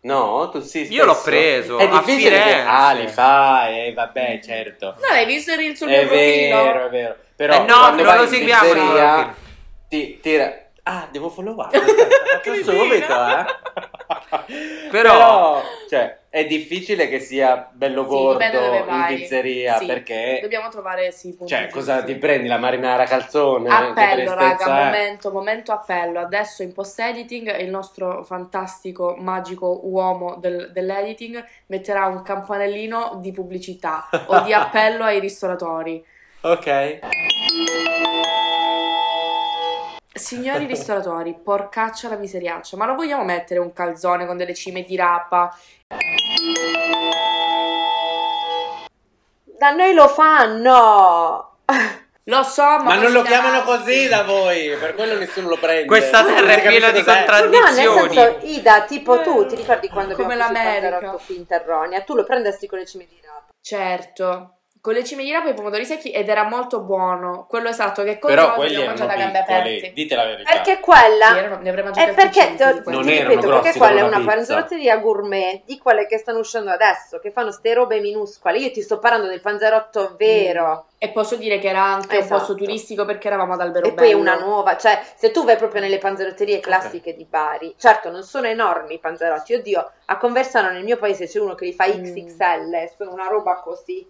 No, 0.02 0.48
tu 0.50 0.60
sì. 0.60 0.86
Io 0.92 1.04
l'ho 1.04 1.12
stesso? 1.12 1.30
preso 1.30 1.78
È 1.78 1.84
a 1.84 1.98
difficile 1.98 2.36
che... 2.36 2.42
Firenze. 2.42 2.68
Ah, 2.68 2.92
li 2.92 3.08
fai, 3.08 3.86
eh, 3.86 3.92
vabbè, 3.92 4.40
certo. 4.42 4.94
Non 4.98 5.10
hai 5.12 5.26
visto 5.26 5.52
il 5.52 5.76
sul 5.76 5.88
È 5.88 5.98
mio 5.98 6.06
profilo? 6.08 6.62
vero, 6.62 6.86
è 6.86 6.90
vero. 6.90 7.16
Però 7.36 7.54
Eh 7.54 7.58
no, 7.66 7.90
non 7.94 8.16
lo 8.16 8.26
seguiamo, 8.26 8.72
pizzeria, 8.72 9.16
no, 9.16 9.34
ti 9.88 10.18
tira... 10.20 10.52
Ah, 10.84 11.06
devo 11.10 11.28
followare. 11.28 11.78
Faccio 11.78 12.40
Cretino. 12.40 12.72
subito, 12.72 13.26
eh. 13.26 13.44
Però- 14.90 15.62
cioè, 15.88 16.18
è 16.28 16.46
difficile 16.46 17.08
che 17.08 17.18
sia 17.18 17.68
bello 17.72 18.02
Sì, 18.02 18.08
gordo 18.08 18.38
dove 18.50 18.84
in 18.88 19.04
pizzeria 19.08 19.78
Sì, 19.78 19.86
perché... 19.86 20.38
Dobbiamo 20.40 20.68
trovare, 20.68 21.10
sì, 21.10 21.36
Cioè, 21.44 21.68
cosa 21.68 22.04
ti 22.04 22.14
prendi? 22.16 22.46
La 22.46 22.58
marinara 22.58 23.04
calzone? 23.04 23.68
Che 23.68 23.74
Appello, 23.74 24.34
raga, 24.34 24.64
è? 24.64 24.84
momento, 24.84 25.32
momento 25.32 25.72
appello. 25.72 26.20
Adesso 26.20 26.62
in 26.62 26.72
post 26.72 27.00
editing 27.00 27.58
il 27.60 27.68
nostro 27.68 28.22
fantastico, 28.22 29.16
magico 29.18 29.80
uomo 29.82 30.36
del- 30.36 30.70
dell'editing 30.72 31.44
metterà 31.66 32.06
un 32.06 32.22
campanellino 32.22 33.18
di 33.20 33.32
pubblicità 33.32 34.08
o 34.26 34.40
di 34.42 34.52
appello 34.54 35.04
ai 35.04 35.18
ristoratori. 35.18 36.04
Ok. 36.42 36.98
Signori 40.12 40.66
ristoratori, 40.66 41.38
porcaccia 41.40 42.08
la 42.08 42.16
miseriaccia, 42.16 42.76
ma 42.76 42.84
lo 42.84 42.96
vogliamo 42.96 43.22
mettere 43.22 43.60
un 43.60 43.72
calzone 43.72 44.26
con 44.26 44.36
delle 44.36 44.54
cime 44.54 44.82
di 44.82 44.96
rapa? 44.96 45.56
Da 49.44 49.70
noi 49.70 49.94
lo 49.94 50.08
fanno! 50.08 51.58
Lo 52.24 52.42
so, 52.42 52.62
ma, 52.62 52.82
Ma 52.82 52.94
non 52.96 53.12
lo 53.12 53.22
chiamano 53.22 53.62
così 53.62 54.08
da 54.08 54.24
voi, 54.24 54.76
per 54.76 54.94
quello 54.94 55.16
nessuno 55.16 55.48
lo 55.48 55.56
prende. 55.56 55.86
Questa 55.86 56.24
terra 56.24 56.52
è 56.52 56.68
piena 56.68 56.90
di 56.90 57.02
contraddizioni. 57.02 57.84
No, 57.84 58.04
nel 58.04 58.12
senso, 58.12 58.46
Ida, 58.46 58.82
tipo 58.82 59.20
Eh, 59.20 59.24
tu, 59.24 59.46
ti 59.46 59.56
ricordi 59.56 59.88
quando 59.88 60.14
come 60.14 60.34
abbiamo 60.34 60.52
panzerotto 60.52 61.20
qui 61.24 61.36
in 61.36 61.46
Terronia? 61.46 62.02
Tu 62.02 62.14
lo 62.14 62.24
prendesti 62.24 62.66
con 62.66 62.78
le 62.78 62.86
cime 62.86 63.06
di 63.08 63.20
rapa. 63.24 63.46
Certo, 63.60 64.59
con 64.80 64.94
le 64.94 65.04
cime 65.04 65.24
di 65.24 65.30
rapa 65.30 65.48
e 65.48 65.50
i 65.50 65.54
pomodori 65.54 65.84
secchi 65.84 66.10
ed 66.10 66.28
era 66.28 66.44
molto 66.44 66.80
buono. 66.80 67.44
Quello 67.48 67.68
esatto 67.68 68.02
che 68.02 68.18
con 68.18 68.30
Però 68.30 68.54
quelli 68.54 68.74
erano 68.80 68.86
mangiato 68.88 69.10
a 69.12 69.14
gambe 69.16 69.38
piccoli, 69.46 69.58
aperte. 69.76 69.92
dite 69.92 70.14
la 70.16 70.24
verità. 70.24 70.50
Perché 70.52 70.80
quella... 70.80 71.26
Sì, 71.26 71.36
erano- 71.36 71.58
ne 71.60 71.68
avrei 71.68 71.84
mangiati 71.84 72.06
E 72.06 72.10
altri 72.10 72.28
perché 72.30 72.54
quelli. 72.82 72.96
Non 72.96 73.06
ti 73.06 73.12
erano 73.12 73.28
ripeto, 73.28 73.46
grossi 73.46 73.62
perché 73.62 73.78
quella 73.78 74.00
è 74.00 74.02
una 74.02 74.24
panzerotteria 74.24 74.96
gourmet 74.96 75.62
di 75.66 75.78
quelle 75.78 76.06
che 76.06 76.16
stanno 76.16 76.38
uscendo 76.38 76.70
adesso, 76.70 77.18
che 77.18 77.30
fanno 77.30 77.50
ste 77.52 77.74
robe 77.74 78.00
minuscole. 78.00 78.58
Io 78.58 78.70
ti 78.70 78.80
sto 78.80 78.98
parlando 78.98 79.26
del 79.28 79.40
panzerotto 79.42 80.14
vero. 80.16 80.86
E 80.96 81.10
posso 81.10 81.36
dire 81.36 81.58
che 81.58 81.68
era 81.68 81.82
anche 81.82 82.16
un 82.16 82.22
Esatto. 82.22 82.38
posto 82.38 82.54
turistico 82.54 83.04
perché 83.04 83.26
eravamo 83.26 83.52
ad 83.54 83.60
E 83.60 83.62
Alberobello. 83.64 83.94
poi 83.96 84.12
una 84.14 84.38
nuova, 84.38 84.76
cioè 84.76 85.00
se 85.14 85.30
tu 85.30 85.44
vai 85.44 85.56
proprio 85.56 85.80
nelle 85.82 85.98
panzerotterie 85.98 86.60
classiche 86.60 87.14
di 87.14 87.24
Bari, 87.24 87.74
certo 87.78 88.10
non 88.10 88.22
sono 88.22 88.46
enormi 88.46 88.94
i 88.94 88.98
panzerotti, 88.98 89.54
oddio, 89.54 89.90
a 90.06 90.16
Conversano 90.18 90.70
nel 90.70 90.84
mio 90.84 90.96
paese 90.98 91.26
c'è 91.26 91.38
uno 91.38 91.54
che 91.54 91.64
li 91.66 91.72
fa 91.72 91.86
Mm. 91.86 92.02
XXL, 92.02 92.90
sono 92.96 93.12
una 93.12 93.26
roba 93.28 93.56
così. 93.62 94.06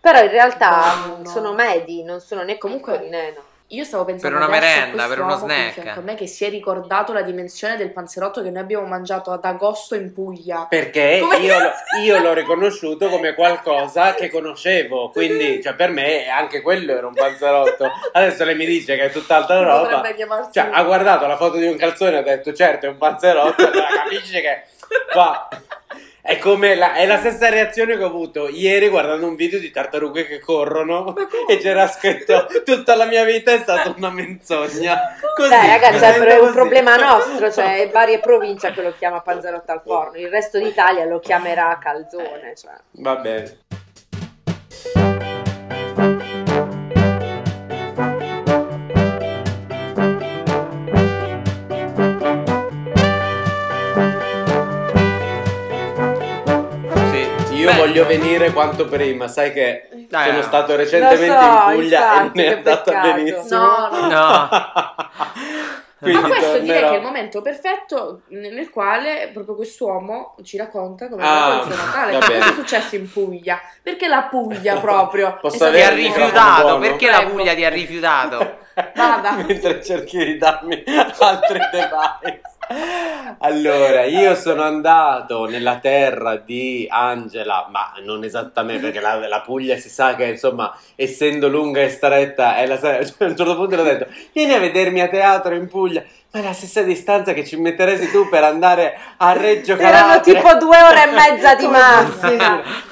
Però 0.00 0.20
in 0.22 0.30
realtà 0.30 0.94
Buono. 1.06 1.22
mh, 1.22 1.24
sono 1.26 1.52
medi, 1.52 2.02
non 2.04 2.20
sono 2.20 2.42
né 2.42 2.58
Comunque- 2.58 3.08
né 3.08 3.32
no. 3.36 3.50
Io 3.72 3.84
stavo 3.84 4.04
pensando 4.04 4.36
Per 4.36 4.46
una 4.46 4.54
merenda, 4.54 5.08
per 5.08 5.20
uno 5.20 5.34
snack. 5.34 5.96
A 5.96 6.00
me 6.02 6.14
che 6.14 6.26
si 6.26 6.44
è 6.44 6.50
ricordato 6.50 7.14
la 7.14 7.22
dimensione 7.22 7.78
del 7.78 7.90
panzerotto 7.90 8.42
che 8.42 8.50
noi 8.50 8.60
abbiamo 8.60 8.84
mangiato 8.86 9.30
ad 9.30 9.42
agosto 9.46 9.94
in 9.94 10.12
Puglia. 10.12 10.66
Perché 10.68 11.22
io, 11.40 11.56
io 12.02 12.18
l'ho 12.20 12.34
riconosciuto 12.34 13.08
come 13.08 13.32
qualcosa 13.32 14.12
che 14.12 14.28
conoscevo, 14.28 15.08
quindi 15.08 15.60
cioè, 15.64 15.72
per 15.74 15.88
me 15.88 16.28
anche 16.28 16.60
quello 16.60 16.92
era 16.92 17.06
un 17.06 17.14
panzerotto. 17.14 17.90
Adesso 18.12 18.44
lei 18.44 18.56
mi 18.56 18.66
dice 18.66 18.94
che 18.94 19.06
è 19.06 19.10
tutt'altra 19.10 19.62
roba. 19.62 20.02
Cioè, 20.52 20.68
ha 20.70 20.82
guardato 20.82 21.26
la 21.26 21.38
foto 21.38 21.56
di 21.56 21.64
un 21.64 21.78
calzone 21.78 22.16
e 22.16 22.18
ha 22.18 22.22
detto 22.22 22.52
certo 22.52 22.84
è 22.84 22.88
un 22.90 22.98
panzerotto, 22.98 23.64
allora 23.66 23.86
capisce 24.04 24.42
che 24.42 24.64
qua 25.10 25.48
è 26.24 26.38
come 26.38 26.76
la, 26.76 26.94
è 26.94 27.04
la 27.04 27.18
stessa 27.18 27.50
reazione 27.50 27.96
che 27.96 28.04
ho 28.04 28.06
avuto 28.06 28.48
ieri 28.48 28.88
guardando 28.88 29.26
un 29.26 29.34
video 29.34 29.58
di 29.58 29.72
tartarughe 29.72 30.24
che 30.24 30.38
corrono 30.38 31.14
e 31.48 31.56
c'era 31.58 31.88
scritto 31.88 32.46
tutta 32.64 32.94
la 32.94 33.06
mia 33.06 33.24
vita 33.24 33.52
è 33.52 33.58
stata 33.58 33.92
una 33.96 34.08
menzogna. 34.08 34.96
Così, 35.34 35.48
Dai 35.48 35.66
ragazzi, 35.66 35.98
cioè, 35.98 36.14
è 36.14 36.34
un 36.34 36.40
così. 36.40 36.52
problema 36.52 36.94
nostro, 36.96 37.50
cioè 37.50 37.88
varie 37.90 38.20
province 38.20 38.70
che 38.72 38.82
lo 38.82 38.94
chiama 38.96 39.20
panzerotto 39.20 39.72
al 39.72 39.82
forno, 39.84 40.18
il 40.18 40.28
resto 40.28 40.58
d'Italia 40.58 41.06
lo 41.06 41.18
chiamerà 41.18 41.78
calzone, 41.80 42.54
cioè. 42.54 42.74
Va 42.90 43.16
bene. 43.16 43.61
Voglio 58.04 58.18
venire 58.20 58.52
quanto 58.52 58.86
prima, 58.86 59.28
sai 59.28 59.52
che 59.52 59.88
Dai, 60.08 60.26
sono 60.26 60.36
no. 60.38 60.42
stato 60.44 60.76
recentemente 60.76 61.26
so, 61.26 61.70
in 61.70 61.74
Puglia 61.74 62.00
infatti, 62.22 62.40
e 62.40 62.44
non 62.44 62.52
è 62.52 62.56
andata 62.56 62.82
peccato. 62.92 63.12
benissimo. 63.14 63.60
No, 63.60 63.88
no. 63.90 64.08
No. 64.08 64.48
Quindi 66.02 66.20
Ma 66.20 66.26
questo 66.30 66.58
direi 66.58 66.66
tornerò- 66.66 66.88
che 66.88 66.94
è 66.94 66.96
il 66.98 67.02
momento 67.04 67.42
perfetto 67.42 68.22
nel 68.30 68.70
quale 68.70 69.30
proprio 69.32 69.54
quest'uomo 69.54 70.34
ci 70.42 70.56
racconta 70.56 71.08
come 71.08 71.22
è 71.22 71.24
Ah, 71.24 71.44
andato 71.44 71.68
il 71.68 71.74
suo 71.74 71.84
Natale. 71.84 72.12
Cosa 72.18 72.32
è 72.32 72.40
successo 72.54 72.94
in 72.96 73.12
Puglia? 73.12 73.60
Perché 73.80 74.08
la 74.08 74.22
Puglia 74.22 74.80
proprio? 74.80 75.38
È 75.40 75.48
Ti 75.48 75.62
ha 75.62 75.90
rifiutato, 75.90 76.78
perché 76.78 77.08
la. 77.08 77.22
Puglia 77.24 77.54
ti 77.54 77.64
ha 77.64 77.68
rifiutato? 77.68 78.58
Vada. 78.96 79.32
Mentre 79.46 79.80
cerchi 79.84 80.16
di 80.24 80.38
darmi 80.38 80.82
altri 81.20 81.60
device. 81.70 82.40
Allora, 83.38 84.04
io 84.04 84.34
sono 84.34 84.62
andato 84.62 85.46
nella 85.46 85.78
terra 85.78 86.36
di 86.36 86.86
Angela, 86.88 87.66
ma 87.70 87.92
non 88.04 88.24
esattamente 88.24 88.82
perché 88.82 89.00
la, 89.00 89.26
la 89.26 89.40
Puglia 89.40 89.76
si 89.76 89.88
sa 89.88 90.14
che, 90.14 90.24
insomma, 90.24 90.76
essendo 90.94 91.48
lunga 91.48 91.80
e 91.82 91.88
stretta, 91.88 92.56
è 92.56 92.66
la, 92.66 92.78
cioè, 92.80 92.98
a 92.98 93.24
un 93.24 93.36
certo 93.36 93.56
punto 93.56 93.74
le 93.76 93.80
ho 93.80 93.84
detto: 93.84 94.06
Vieni 94.32 94.54
a 94.54 94.60
vedermi 94.60 95.00
a 95.00 95.08
teatro 95.08 95.54
in 95.54 95.68
Puglia, 95.68 96.04
ma 96.30 96.40
è 96.40 96.42
la 96.42 96.52
stessa 96.52 96.82
distanza 96.82 97.32
che 97.32 97.44
ci 97.44 97.56
metteresti 97.56 98.10
tu 98.10 98.28
per 98.28 98.44
andare 98.44 98.96
a 99.16 99.32
Reggio 99.32 99.72
Erano 99.72 99.90
Calabria. 99.90 100.34
tipo 100.34 100.54
due 100.56 100.82
ore 100.82 101.02
e 101.02 101.12
mezza 101.12 101.54
di. 101.54 101.68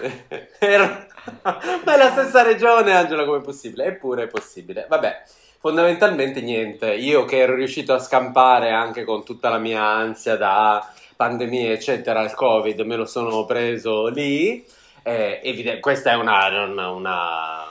Era- 0.58 1.06
Ma 1.42 1.94
è 1.94 1.96
la 1.96 2.10
stessa 2.10 2.42
regione, 2.42 2.94
Angela, 2.94 3.24
come 3.24 3.38
è 3.38 3.42
possibile? 3.42 3.84
Eppure 3.86 4.24
è 4.24 4.26
possibile. 4.26 4.86
Vabbè, 4.88 5.22
fondamentalmente 5.60 6.40
niente. 6.40 6.94
Io 6.94 7.24
che 7.26 7.38
ero 7.38 7.54
riuscito 7.54 7.92
a 7.92 7.98
scampare 7.98 8.70
anche 8.70 9.04
con 9.04 9.24
tutta 9.24 9.50
la 9.50 9.58
mia 9.58 9.84
ansia 9.84 10.36
da 10.36 10.90
pandemie, 11.16 11.72
eccetera, 11.72 12.22
il 12.22 12.34
Covid, 12.34 12.80
me 12.80 12.96
lo 12.96 13.04
sono 13.04 13.44
preso 13.44 14.06
lì. 14.08 14.64
Eh, 15.02 15.40
evide- 15.44 15.78
questa 15.80 16.12
è 16.12 16.14
una, 16.14 16.64
una- 16.64 16.90
una 16.90 17.68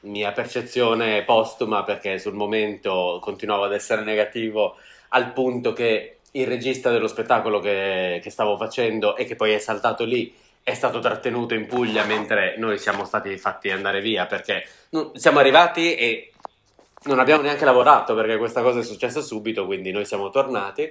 mia 0.00 0.32
percezione 0.32 1.22
postuma 1.22 1.82
perché 1.82 2.18
sul 2.18 2.34
momento 2.34 3.18
continuavo 3.20 3.64
ad 3.64 3.72
essere 3.72 4.02
negativo 4.02 4.76
al 5.10 5.32
punto 5.32 5.72
che 5.72 6.18
il 6.32 6.46
regista 6.46 6.90
dello 6.90 7.06
spettacolo 7.08 7.58
che, 7.60 8.20
che 8.22 8.30
stavo 8.30 8.56
facendo 8.56 9.16
e 9.16 9.24
che 9.24 9.36
poi 9.36 9.52
è 9.52 9.58
saltato 9.58 10.04
lì 10.04 10.34
è 10.62 10.74
stato 10.74 10.98
trattenuto 10.98 11.54
in 11.54 11.66
Puglia 11.66 12.04
mentre 12.04 12.54
noi 12.58 12.78
siamo 12.78 13.04
stati 13.04 13.36
fatti 13.38 13.70
andare 13.70 14.00
via 14.00 14.26
perché 14.26 14.66
no- 14.90 15.12
siamo 15.14 15.38
arrivati 15.38 15.94
e 15.94 16.32
non 17.04 17.18
abbiamo 17.18 17.42
neanche 17.42 17.64
lavorato 17.64 18.14
perché 18.14 18.36
questa 18.36 18.62
cosa 18.62 18.80
è 18.80 18.84
successa 18.84 19.20
subito, 19.20 19.66
quindi 19.66 19.90
noi 19.92 20.04
siamo 20.04 20.30
tornati. 20.30 20.90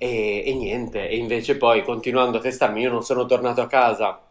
E, 0.00 0.42
e 0.46 0.54
niente, 0.54 1.08
e 1.08 1.16
invece 1.16 1.56
poi 1.56 1.82
continuando 1.82 2.38
a 2.38 2.40
testarmi, 2.40 2.82
io 2.82 2.90
non 2.90 3.02
sono 3.02 3.26
tornato 3.26 3.60
a 3.60 3.66
casa, 3.66 4.22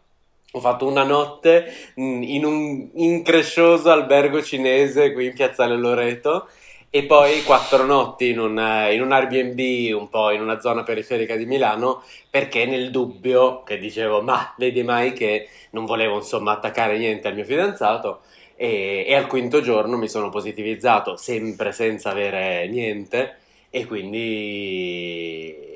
ho 0.50 0.60
fatto 0.60 0.86
una 0.86 1.02
notte 1.04 1.92
mh, 1.94 2.22
in 2.22 2.44
un 2.44 2.88
increscioso 2.94 3.90
albergo 3.90 4.42
cinese 4.42 5.12
qui 5.12 5.26
in 5.26 5.34
Piazzale 5.34 5.76
Loreto 5.76 6.48
e 6.90 7.04
poi 7.04 7.42
quattro 7.42 7.84
notti 7.84 8.30
in 8.30 8.38
un, 8.38 8.52
in 8.90 9.02
un 9.02 9.12
Airbnb 9.12 9.94
un 9.94 10.08
po' 10.08 10.30
in 10.30 10.40
una 10.40 10.58
zona 10.58 10.84
periferica 10.84 11.36
di 11.36 11.44
Milano 11.44 12.02
perché 12.30 12.64
nel 12.64 12.90
dubbio 12.90 13.62
che 13.62 13.76
dicevo 13.76 14.22
ma 14.22 14.54
vedi 14.56 14.82
mai 14.82 15.12
che 15.12 15.48
non 15.72 15.84
volevo 15.84 16.16
insomma 16.16 16.52
attaccare 16.52 16.96
niente 16.96 17.28
al 17.28 17.34
mio 17.34 17.44
fidanzato 17.44 18.20
e, 18.60 19.04
e 19.06 19.14
al 19.14 19.28
quinto 19.28 19.60
giorno 19.60 19.96
mi 19.96 20.08
sono 20.08 20.30
positivizzato 20.30 21.16
sempre 21.16 21.70
senza 21.70 22.10
avere 22.10 22.66
niente 22.66 23.36
e 23.70 23.86
quindi 23.86 25.66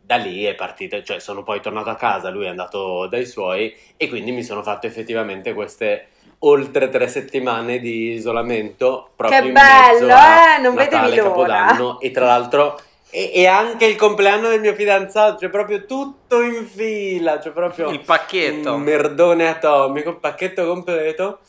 da 0.00 0.16
lì 0.16 0.44
è 0.44 0.54
partita, 0.54 1.02
cioè 1.02 1.20
sono 1.20 1.42
poi 1.42 1.60
tornato 1.60 1.90
a 1.90 1.96
casa, 1.96 2.30
lui 2.30 2.46
è 2.46 2.48
andato 2.48 3.06
dai 3.06 3.26
suoi 3.26 3.76
e 3.96 4.08
quindi 4.08 4.32
mi 4.32 4.42
sono 4.42 4.62
fatto 4.62 4.86
effettivamente 4.86 5.52
queste 5.52 6.06
oltre 6.38 6.88
tre 6.88 7.08
settimane 7.08 7.78
di 7.78 8.12
isolamento 8.12 9.10
proprio 9.14 9.38
Che 9.38 9.46
in 9.46 9.52
mezzo 9.52 10.06
bello, 10.06 10.14
a 10.14 10.56
eh, 10.56 10.60
non 10.62 10.74
Natale, 10.74 11.10
vedevi 11.10 11.16
l'ora. 11.16 11.28
Capodanno 11.28 12.00
e 12.00 12.10
tra 12.10 12.24
l'altro 12.24 12.80
e, 13.10 13.32
e 13.34 13.46
anche 13.46 13.84
il 13.84 13.96
compleanno 13.96 14.48
del 14.48 14.60
mio 14.60 14.72
fidanzato, 14.72 15.40
cioè 15.40 15.50
proprio 15.50 15.84
tutto 15.84 16.40
in 16.40 16.64
fila, 16.66 17.38
cioè 17.38 17.52
proprio 17.52 17.90
Il 17.90 18.00
pacchetto. 18.00 18.72
un 18.72 18.80
merdone 18.80 19.48
atomico, 19.48 20.16
pacchetto 20.16 20.66
completo. 20.66 21.40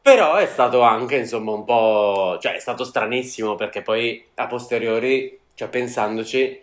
Però 0.00 0.36
è 0.36 0.46
stato 0.46 0.80
anche, 0.80 1.16
insomma, 1.16 1.52
un 1.52 1.64
po'... 1.64 2.38
cioè 2.40 2.54
è 2.54 2.60
stato 2.60 2.84
stranissimo 2.84 3.54
perché 3.56 3.82
poi 3.82 4.24
a 4.36 4.46
posteriori, 4.46 5.38
cioè 5.54 5.68
pensandoci, 5.68 6.60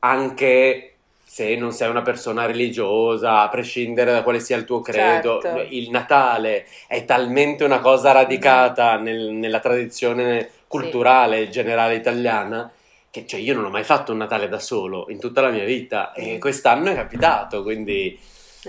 anche 0.00 0.92
se 1.24 1.56
non 1.56 1.72
sei 1.72 1.90
una 1.90 2.02
persona 2.02 2.46
religiosa, 2.46 3.40
a 3.42 3.48
prescindere 3.48 4.12
da 4.12 4.22
quale 4.22 4.40
sia 4.40 4.56
il 4.56 4.64
tuo 4.64 4.80
credo, 4.80 5.40
Certo. 5.42 5.66
il 5.68 5.90
Natale 5.90 6.66
è 6.86 7.04
talmente 7.04 7.64
una 7.64 7.80
cosa 7.80 8.12
radicata 8.12 8.96
nel- 8.96 9.32
nella 9.32 9.58
tradizione 9.60 10.48
culturale 10.68 11.48
generale 11.48 11.94
italiana 11.96 12.70
che 13.10 13.26
cioè, 13.26 13.40
io 13.40 13.54
non 13.54 13.64
ho 13.64 13.70
mai 13.70 13.84
fatto 13.84 14.12
un 14.12 14.18
Natale 14.18 14.48
da 14.48 14.58
solo 14.58 15.06
in 15.08 15.18
tutta 15.18 15.40
la 15.40 15.48
mia 15.50 15.64
vita 15.64 16.12
e 16.12 16.38
quest'anno 16.38 16.90
è 16.90 16.94
capitato, 16.94 17.62
quindi 17.62 18.18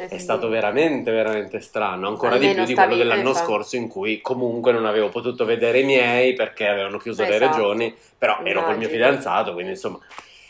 è 0.05 0.07
sì. 0.09 0.19
stato 0.19 0.47
veramente, 0.49 1.11
veramente 1.11 1.59
strano, 1.59 2.07
ancora 2.07 2.37
di 2.37 2.47
Almeno 2.47 2.65
più 2.65 2.73
di 2.73 2.79
quello 2.79 2.95
dell'anno 2.95 3.33
scorso 3.33 3.75
in 3.75 3.87
cui 3.87 4.21
comunque 4.21 4.71
non 4.71 4.85
avevo 4.85 5.09
potuto 5.09 5.45
vedere 5.45 5.79
i 5.79 5.83
miei 5.83 6.33
perché 6.33 6.67
avevano 6.67 6.97
chiuso 6.97 7.23
le 7.23 7.35
Esatto. 7.35 7.57
regioni, 7.57 7.95
però 8.17 8.39
ero 8.43 8.63
col 8.63 8.77
mio 8.77 8.87
Immagino. 8.87 9.09
fidanzato, 9.09 9.53
quindi 9.53 9.71
insomma... 9.71 9.99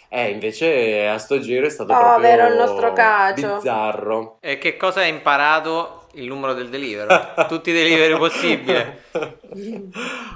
Eh, 0.10 0.29
invece 0.29 1.05
a 1.05 1.17
sto 1.17 1.38
giro 1.41 1.65
è 1.65 1.69
stato 1.69 1.91
Povero 1.91 2.15
proprio 2.17 2.47
il 2.47 2.55
nostro 2.55 2.93
Cacio. 2.93 3.55
bizzarro. 3.55 4.38
E 4.39 4.57
che 4.57 4.77
cosa 4.77 5.01
hai 5.01 5.10
imparato? 5.10 6.05
Il 6.13 6.27
numero 6.27 6.53
del 6.53 6.69
delivery. 6.69 7.13
Tutti 7.49 7.71
i 7.71 7.73
delivery 7.73 8.17
possibili. 8.17 8.86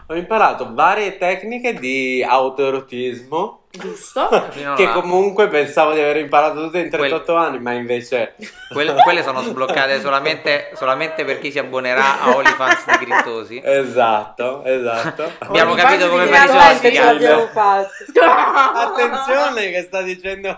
Ho 0.08 0.15
imparato 0.15 0.74
varie 0.74 1.17
tecniche 1.17 1.74
di 1.74 2.21
autoerotismo 2.21 3.61
Giusto? 3.72 4.48
Fino 4.52 4.74
che 4.76 4.86
là. 4.86 4.92
comunque 4.92 5.48
pensavo 5.48 5.94
di 5.94 6.00
aver 6.02 6.18
imparato 6.18 6.64
tutte 6.64 6.80
in 6.80 6.90
Quel- 6.90 7.10
38 7.10 7.36
anni, 7.36 7.60
ma 7.60 7.72
invece 7.72 8.36
Quelle, 8.72 8.94
quelle 9.04 9.24
sono 9.24 9.42
sbloccate 9.42 10.00
solamente, 10.02 10.72
solamente 10.76 11.24
per 11.26 11.40
chi 11.40 11.52
si 11.52 11.60
abbonerà 11.60 12.22
a 12.22 12.36
OnlyFans 12.36 12.86
di 12.86 13.06
Grintosi. 13.06 13.62
esatto, 13.64 14.64
esatto. 14.66 15.32
Abbiamo 15.40 15.74
capito 15.74 16.10
come 16.10 16.26
fare 16.28 16.74
i 16.74 16.82
soldi. 16.82 16.98
l'abbiamo 16.98 17.48
fatta. 17.48 17.90
Attenzione 18.92 19.72
che 19.72 19.82
sta 19.84 20.02
dicendo 20.02 20.58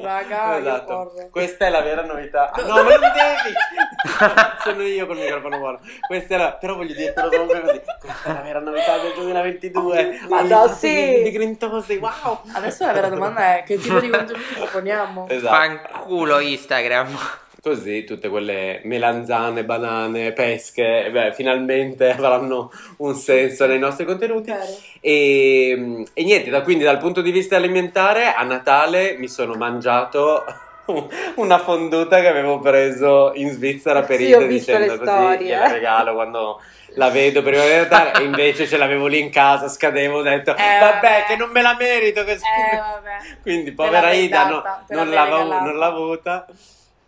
Raga, 0.00 0.56
io 0.56 0.58
Esatto. 0.58 1.12
Questa 1.30 1.66
è 1.66 1.70
la 1.70 1.80
vera 1.80 2.04
novità. 2.04 2.50
Ah, 2.50 2.60
no, 2.62 2.74
ma 2.74 2.82
non 2.82 3.00
devi. 3.00 3.52
Sono 4.62 4.82
io 4.82 5.06
col 5.06 5.16
microfono 5.16 5.58
buono. 5.58 5.80
Questa 6.06 6.34
è 6.34 6.38
la 6.38 6.52
però 6.52 6.76
voglio 6.76 6.94
dirtelo 6.94 7.28
comunque 7.28 7.60
così. 7.60 7.80
Questa 8.00 8.30
è 8.30 8.32
la 8.32 8.40
vera 8.40 8.60
novità 8.60 8.98
del 8.98 9.12
2022. 9.14 10.20
Ma 10.28 10.42
Gli 10.42 10.48
no, 10.48 10.66
fatti 10.66 10.74
sì. 10.74 11.22
Di 11.22 11.30
Grintosi, 11.30 11.96
wow. 11.96 12.40
Adesso 12.52 12.86
la 12.86 12.92
vera 12.92 13.08
domanda 13.08 13.56
è 13.56 13.62
che 13.64 13.78
tipo 13.78 13.98
di 13.98 14.08
contenuti 14.08 14.54
proponiamo? 14.54 15.28
Esatto. 15.28 15.54
Fanculo 15.54 16.38
Instagram. 16.38 17.18
Così 17.62 18.02
tutte 18.02 18.28
quelle 18.28 18.80
melanzane, 18.82 19.64
banane, 19.64 20.32
pesche, 20.32 21.08
beh, 21.12 21.32
finalmente 21.32 22.10
avranno 22.10 22.72
un 22.96 23.14
senso 23.14 23.66
nei 23.66 23.78
nostri 23.78 24.04
contenuti. 24.04 24.52
E, 25.00 26.04
e 26.12 26.24
niente, 26.24 26.50
da, 26.50 26.62
quindi 26.62 26.82
dal 26.82 26.98
punto 26.98 27.20
di 27.20 27.30
vista 27.30 27.54
alimentare, 27.54 28.32
a 28.32 28.42
Natale 28.42 29.16
mi 29.16 29.28
sono 29.28 29.54
mangiato 29.54 30.44
una 31.36 31.58
fonduta 31.58 32.20
che 32.20 32.28
avevo 32.28 32.58
preso 32.58 33.32
in 33.34 33.50
Svizzera 33.50 34.02
per 34.02 34.18
Sì, 34.18 34.28
Ide 34.28 34.46
dicendo 34.46 34.98
così 34.98 35.10
storie. 35.10 35.46
gliela 35.46 35.70
regalo 35.72 36.14
quando 36.14 36.60
la 36.96 37.08
vedo 37.10 37.42
prima 37.42 37.62
di 37.64 37.72
Natale 37.74 38.12
e 38.20 38.22
invece 38.24 38.66
ce 38.66 38.76
l'avevo 38.76 39.06
lì 39.06 39.18
in 39.20 39.30
casa, 39.30 39.68
scadevo, 39.68 40.18
ho 40.18 40.22
detto 40.22 40.50
Eh, 40.52 40.78
vabbè 40.80 40.92
vabbè. 41.00 41.24
che 41.28 41.36
non 41.36 41.50
me 41.50 41.62
la 41.62 41.76
merito 41.78 42.24
così. 42.24 42.42
Eh, 42.44 42.76
vabbè. 42.76 43.16
Quindi 43.42 43.72
povera 43.72 44.10
Ida 44.12 44.48
no- 44.48 44.62
non, 44.88 45.04
regalata. 45.04 45.60
non 45.60 45.78
l'ha 45.78 45.86
avuta. 45.86 46.46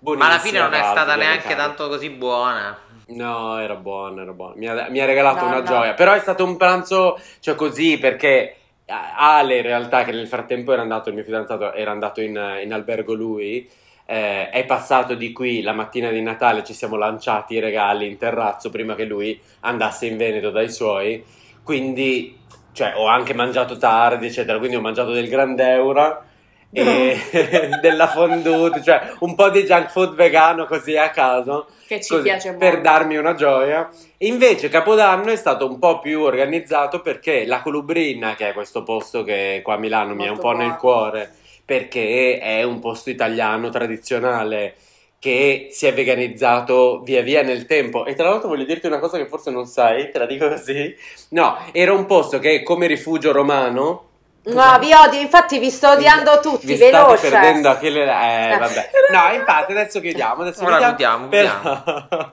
Ma 0.00 0.26
alla 0.26 0.38
fine 0.38 0.58
Buonissima, 0.58 0.62
non 0.68 0.74
è 0.74 0.82
stata 0.82 1.16
neanche 1.16 1.56
tanto 1.56 1.88
così 1.88 2.10
buona. 2.10 2.76
No, 3.06 3.58
era 3.58 3.74
buono, 3.74 4.20
era 4.22 4.32
buono. 4.32 4.52
Mi 4.56 4.66
ha, 4.68 4.86
mi 4.90 5.00
ha 5.00 5.04
regalato 5.06 5.40
No, 5.44 5.46
una 5.46 5.58
no. 5.60 5.64
gioia. 5.64 5.94
Però 5.94 6.12
è 6.12 6.20
stato 6.20 6.44
un 6.44 6.56
pranzo, 6.58 7.18
cioè 7.40 7.54
così, 7.54 7.98
perché 7.98 8.56
Ale 8.86 9.56
in 9.56 9.62
realtà, 9.62 10.04
che 10.04 10.12
nel 10.12 10.28
frattempo 10.28 10.72
era 10.72 10.82
andato, 10.82 11.08
il 11.08 11.14
mio 11.14 11.24
fidanzato 11.24 11.72
era 11.72 11.90
andato 11.90 12.20
in, 12.20 12.38
in 12.62 12.72
albergo 12.72 13.14
lui, 13.14 13.68
eh, 14.06 14.50
è 14.50 14.64
passato 14.66 15.14
di 15.14 15.32
qui 15.32 15.62
la 15.62 15.72
mattina 15.72 16.10
di 16.10 16.20
Natale, 16.20 16.64
ci 16.64 16.74
siamo 16.74 16.96
lanciati 16.96 17.54
i 17.54 17.60
regali 17.60 18.06
in 18.06 18.18
terrazzo 18.18 18.68
prima 18.68 18.94
che 18.94 19.04
lui 19.04 19.40
andasse 19.60 20.06
in 20.06 20.16
Veneto 20.16 20.50
dai 20.50 20.70
suoi. 20.70 21.24
Quindi, 21.62 22.38
cioè, 22.72 22.92
ho 22.96 23.06
anche 23.06 23.32
mangiato 23.32 23.76
tardi, 23.78 24.26
eccetera. 24.26 24.58
Quindi 24.58 24.76
ho 24.76 24.82
mangiato 24.82 25.12
del 25.12 25.28
Grandeura 25.28 26.32
e 26.74 27.78
della 27.80 28.08
fondue, 28.08 28.82
cioè 28.82 29.12
un 29.20 29.34
po' 29.34 29.48
di 29.50 29.62
junk 29.62 29.90
food 29.90 30.14
vegano 30.14 30.66
così 30.66 30.96
a 30.96 31.10
caso 31.10 31.66
Che 31.86 32.00
ci 32.02 32.10
così, 32.10 32.22
piace 32.22 32.50
molto. 32.50 32.64
per 32.66 32.80
darmi 32.80 33.16
una 33.16 33.34
gioia. 33.34 33.88
Invece 34.18 34.68
Capodanno 34.68 35.30
è 35.30 35.36
stato 35.36 35.66
un 35.66 35.78
po' 35.78 36.00
più 36.00 36.20
organizzato 36.22 37.00
perché 37.00 37.46
la 37.46 37.62
Colubrina, 37.62 38.34
che 38.34 38.50
è 38.50 38.52
questo 38.52 38.82
posto 38.82 39.22
che 39.22 39.60
qua 39.62 39.74
a 39.74 39.78
Milano 39.78 40.14
mi 40.14 40.24
è 40.24 40.28
un 40.28 40.34
Molto 40.34 40.42
po' 40.42 40.50
nel 40.56 40.66
buono. 40.66 40.78
cuore, 40.78 41.32
perché 41.64 42.38
è 42.38 42.62
un 42.62 42.80
posto 42.80 43.08
italiano 43.10 43.68
tradizionale 43.70 44.74
che 45.18 45.68
si 45.70 45.86
è 45.86 45.94
veganizzato 45.94 47.00
via 47.02 47.22
via 47.22 47.42
nel 47.42 47.64
tempo. 47.64 48.04
E 48.04 48.14
tra 48.14 48.28
l'altro 48.28 48.48
voglio 48.48 48.64
dirti 48.64 48.86
una 48.86 48.98
cosa 48.98 49.16
che 49.16 49.26
forse 49.26 49.50
non 49.50 49.64
sai, 49.66 50.10
te 50.10 50.18
la 50.18 50.26
dico 50.26 50.48
così. 50.48 50.94
No, 51.30 51.56
era 51.72 51.92
un 51.94 52.04
posto 52.04 52.38
che 52.38 52.62
come 52.62 52.86
rifugio 52.86 53.32
romano 53.32 54.08
No, 54.46 54.78
vi 54.78 54.92
odio, 54.92 55.20
infatti 55.20 55.58
vi 55.58 55.70
sto 55.70 55.90
odiando 55.90 56.38
tutti, 56.40 56.66
Vi 56.66 56.76
veloce. 56.76 57.16
state 57.16 57.30
perdendo 57.30 57.70
anche 57.70 57.88
le... 57.90 58.02
Eh, 58.02 58.56
vabbè. 58.60 58.90
No, 59.10 59.32
infatti 59.34 59.72
adesso 59.72 60.00
chiudiamo, 60.00 60.42
adesso 60.42 60.64
Ora 60.64 60.78
chiudiamo. 60.88 61.28
chiudiamo, 61.28 61.82
Però... 61.88 62.32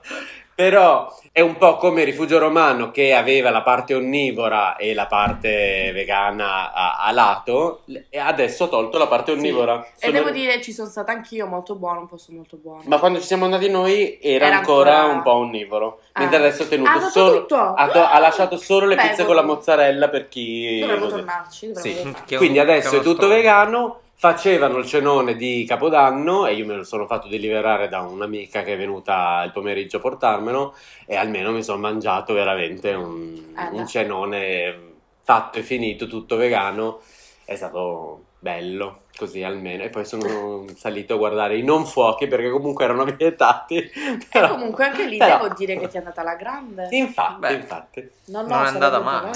però 0.54 1.12
è 1.32 1.40
un 1.40 1.56
po' 1.56 1.76
come 1.76 2.04
Rifugio 2.04 2.38
Romano 2.38 2.90
che 2.90 3.14
aveva 3.14 3.50
la 3.50 3.62
parte 3.62 3.94
onnivora 3.94 4.76
e 4.76 4.92
la 4.92 5.06
parte 5.06 5.90
vegana 5.94 6.72
a, 6.72 6.96
a 6.98 7.10
lato 7.12 7.80
e 8.10 8.18
adesso 8.18 8.64
ha 8.64 8.68
tolto 8.68 8.98
la 8.98 9.06
parte 9.06 9.32
Sì. 9.32 9.38
onnivora. 9.38 9.82
E 9.82 10.06
Sono- 10.06 10.12
devo 10.12 10.30
dire, 10.30 10.60
ci 10.60 10.72
sono 10.72 10.88
stata 10.88 11.10
anch'io 11.12 11.46
molto 11.46 11.74
buono, 11.74 12.00
un 12.00 12.08
posto 12.08 12.32
molto 12.32 12.56
buono. 12.56 12.82
Ma 12.86 12.98
quando 12.98 13.18
ci 13.20 13.26
siamo 13.26 13.44
andati 13.46 13.70
noi 13.70 14.18
era, 14.20 14.46
Era 14.46 14.56
ancora, 14.58 14.96
ancora- 14.98 15.14
un 15.14 15.22
po' 15.22 15.32
onnivoro, 15.32 16.00
Ah. 16.12 16.20
mentre 16.20 16.38
adesso 16.38 16.64
ha 16.64 16.66
tenuto 16.66 16.90
Ha 16.90 16.98
dato 16.98 17.08
solo... 17.10 17.38
tutto? 17.40 17.56
Ha, 17.56 17.88
to- 17.88 18.04
ha 18.06 18.18
lasciato 18.18 18.56
solo 18.58 18.86
le 18.86 18.94
Beh, 18.96 19.08
pizze 19.08 19.24
con 19.24 19.34
la 19.34 19.42
mozzarella 19.42 20.08
per 20.10 20.28
chi... 20.28 20.80
Dovremmo 20.80 21.06
tornarci, 21.06 21.72
dovremmo 21.72 22.14
Sì. 22.26 22.36
Quindi 22.36 22.58
adesso 22.58 22.96
è 22.96 23.00
tutto 23.00 23.22
storia. 23.22 23.36
vegano. 23.36 23.96
Facevano 24.22 24.78
il 24.78 24.86
cenone 24.86 25.34
di 25.34 25.64
Capodanno 25.66 26.46
e 26.46 26.54
io 26.54 26.64
me 26.64 26.76
lo 26.76 26.84
sono 26.84 27.08
fatto 27.08 27.26
deliberare 27.26 27.88
da 27.88 28.02
un'amica 28.02 28.62
che 28.62 28.74
è 28.74 28.76
venuta 28.76 29.42
il 29.44 29.50
pomeriggio 29.50 29.96
a 29.96 30.00
portarmelo 30.00 30.76
e 31.06 31.16
almeno 31.16 31.50
mi 31.50 31.64
sono 31.64 31.80
mangiato 31.80 32.32
veramente 32.32 32.92
un, 32.92 33.52
Eh, 33.58 33.76
un 33.76 33.84
cenone 33.84 34.92
fatto 35.24 35.58
e 35.58 35.64
finito, 35.64 36.06
tutto 36.06 36.36
vegano. 36.36 37.00
È 37.44 37.56
stato 37.56 38.26
bello, 38.38 39.01
così 39.16 39.42
almeno. 39.42 39.82
E 39.84 39.88
poi 39.90 40.04
sono 40.04 40.64
salito 40.76 41.14
a 41.14 41.16
guardare 41.18 41.56
i 41.56 41.62
non 41.62 41.86
fuochi 41.86 42.26
perché 42.26 42.50
comunque 42.50 42.84
erano 42.84 43.04
vietati. 43.04 43.76
E 43.78 43.90
Però- 44.30 44.48
comunque 44.50 44.84
anche 44.86 45.04
lì 45.06 45.16
però- 45.16 45.42
devo 45.42 45.54
dire 45.54 45.78
che 45.78 45.88
ti 45.88 45.96
è 45.96 45.98
andata 45.98 46.20
alla 46.22 46.34
grande. 46.34 46.88
Infatti, 46.90 47.38
Beh. 47.40 47.52
infatti. 47.54 48.10
No, 48.26 48.42
no, 48.42 48.48
Non 48.48 48.64
è 48.64 48.68
andata 48.68 49.00
male. 49.00 49.30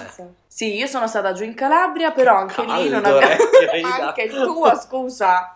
Sì, 0.46 0.74
io 0.74 0.86
sono 0.86 1.06
stata 1.06 1.32
giù 1.32 1.44
in 1.44 1.54
Calabria, 1.54 2.12
però 2.12 2.36
anche 2.36 2.62
lì 2.64 2.88
non 2.88 3.04
abbiamo... 3.04 3.34
eh, 3.72 3.80
anche 4.02 4.22
il 4.22 4.32
tuo, 4.32 4.74
scusa. 4.74 5.54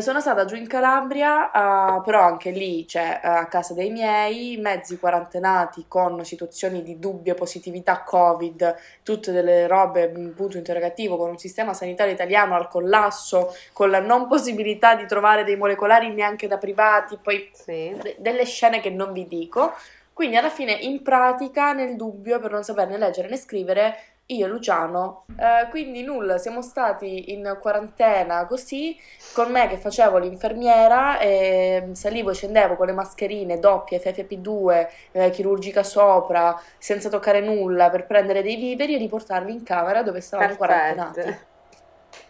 Sono 0.00 0.20
stata 0.20 0.44
giù 0.46 0.56
in 0.56 0.66
Calabria, 0.66 1.50
eh, 1.52 2.00
però 2.02 2.22
anche 2.22 2.50
lì, 2.50 2.88
cioè, 2.88 3.20
eh, 3.22 3.28
a 3.28 3.46
casa 3.46 3.72
dei 3.72 3.90
miei, 3.90 4.56
mezzi 4.56 4.98
quarantenati 4.98 5.84
con 5.86 6.24
situazioni 6.24 6.82
di 6.82 6.98
dubbia 6.98 7.34
positività 7.34 8.02
Covid, 8.02 8.74
tutte 9.04 9.30
delle 9.30 9.68
robe, 9.68 10.08
mm, 10.08 10.30
punto 10.30 10.56
interrogativo, 10.56 11.16
con 11.16 11.28
un 11.30 11.38
sistema 11.38 11.72
sanitario 11.72 12.12
italiano 12.12 12.56
al 12.56 12.66
collasso, 12.68 13.54
con 13.72 13.90
la 13.90 14.00
non 14.00 14.26
possibilità 14.26 14.96
di 14.96 15.06
trovare 15.06 15.44
dei 15.44 15.56
molecolari 15.56 16.12
neanche 16.12 16.48
da 16.48 16.58
privati, 16.58 17.16
poi 17.22 17.48
Sì. 17.52 17.96
de- 18.02 18.16
delle 18.18 18.44
scene 18.44 18.80
che 18.80 18.90
non 18.90 19.12
vi 19.12 19.28
dico. 19.28 19.72
Quindi 20.12 20.36
alla 20.36 20.50
fine, 20.50 20.72
in 20.72 21.02
pratica, 21.02 21.72
nel 21.74 21.94
dubbio, 21.94 22.40
per 22.40 22.50
non 22.50 22.64
saperne 22.64 22.96
leggere 22.98 23.28
né 23.28 23.36
scrivere, 23.36 23.94
io 24.26 24.46
e 24.46 24.48
Luciano, 24.48 25.24
eh, 25.38 25.68
quindi 25.70 26.02
nulla, 26.02 26.38
siamo 26.38 26.60
stati 26.60 27.32
in 27.32 27.58
quarantena 27.60 28.44
così, 28.46 28.98
con 29.32 29.52
me 29.52 29.68
che 29.68 29.76
facevo 29.76 30.18
l'infermiera, 30.18 31.18
e 31.18 31.90
salivo 31.92 32.30
e 32.30 32.34
scendevo 32.34 32.74
con 32.74 32.86
le 32.86 32.92
mascherine 32.92 33.60
doppie, 33.60 34.00
FFP2, 34.00 34.88
eh, 35.12 35.30
chirurgica 35.30 35.84
sopra, 35.84 36.60
senza 36.78 37.08
toccare 37.08 37.40
nulla, 37.40 37.88
per 37.88 38.06
prendere 38.06 38.42
dei 38.42 38.56
viveri 38.56 38.96
e 38.96 38.98
riportarli 38.98 39.52
in 39.52 39.62
camera 39.62 40.02
dove 40.02 40.20
stavamo 40.20 40.56
quarantenati. 40.56 41.20
Perfetto. 41.20 41.54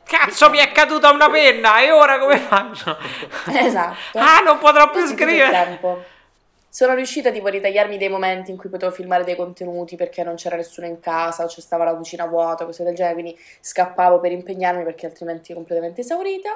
Cazzo, 0.04 0.50
mi 0.50 0.58
è 0.58 0.70
caduta 0.70 1.10
una 1.10 1.28
penna 1.28 1.80
e 1.80 1.90
ora 1.90 2.18
come 2.18 2.36
faccio? 2.38 2.96
Esatto. 3.50 4.18
Ah, 4.18 4.40
non 4.44 4.58
potrò 4.58 4.90
più 4.90 5.00
Così 5.00 5.14
tutto 5.14 5.22
il 5.24 5.28
scrivere. 5.28 5.78
Sono 6.76 6.92
riuscita 6.92 7.30
tipo 7.30 7.46
a 7.46 7.50
ritagliarmi 7.50 7.96
dei 7.96 8.10
momenti 8.10 8.50
in 8.50 8.58
cui 8.58 8.68
potevo 8.68 8.92
filmare 8.92 9.24
dei 9.24 9.34
contenuti 9.34 9.96
perché 9.96 10.22
non 10.22 10.34
c'era 10.34 10.56
nessuno 10.56 10.86
in 10.86 11.00
casa 11.00 11.44
o 11.44 11.46
c'è 11.46 11.62
stava 11.62 11.84
la 11.84 11.94
cucina 11.94 12.26
vuota, 12.26 12.66
cose 12.66 12.84
del 12.84 12.94
genere, 12.94 13.14
quindi 13.14 13.38
scappavo 13.60 14.20
per 14.20 14.32
impegnarmi 14.32 14.84
perché 14.84 15.06
altrimenti 15.06 15.54
completamente 15.54 16.02
esaurita 16.02 16.50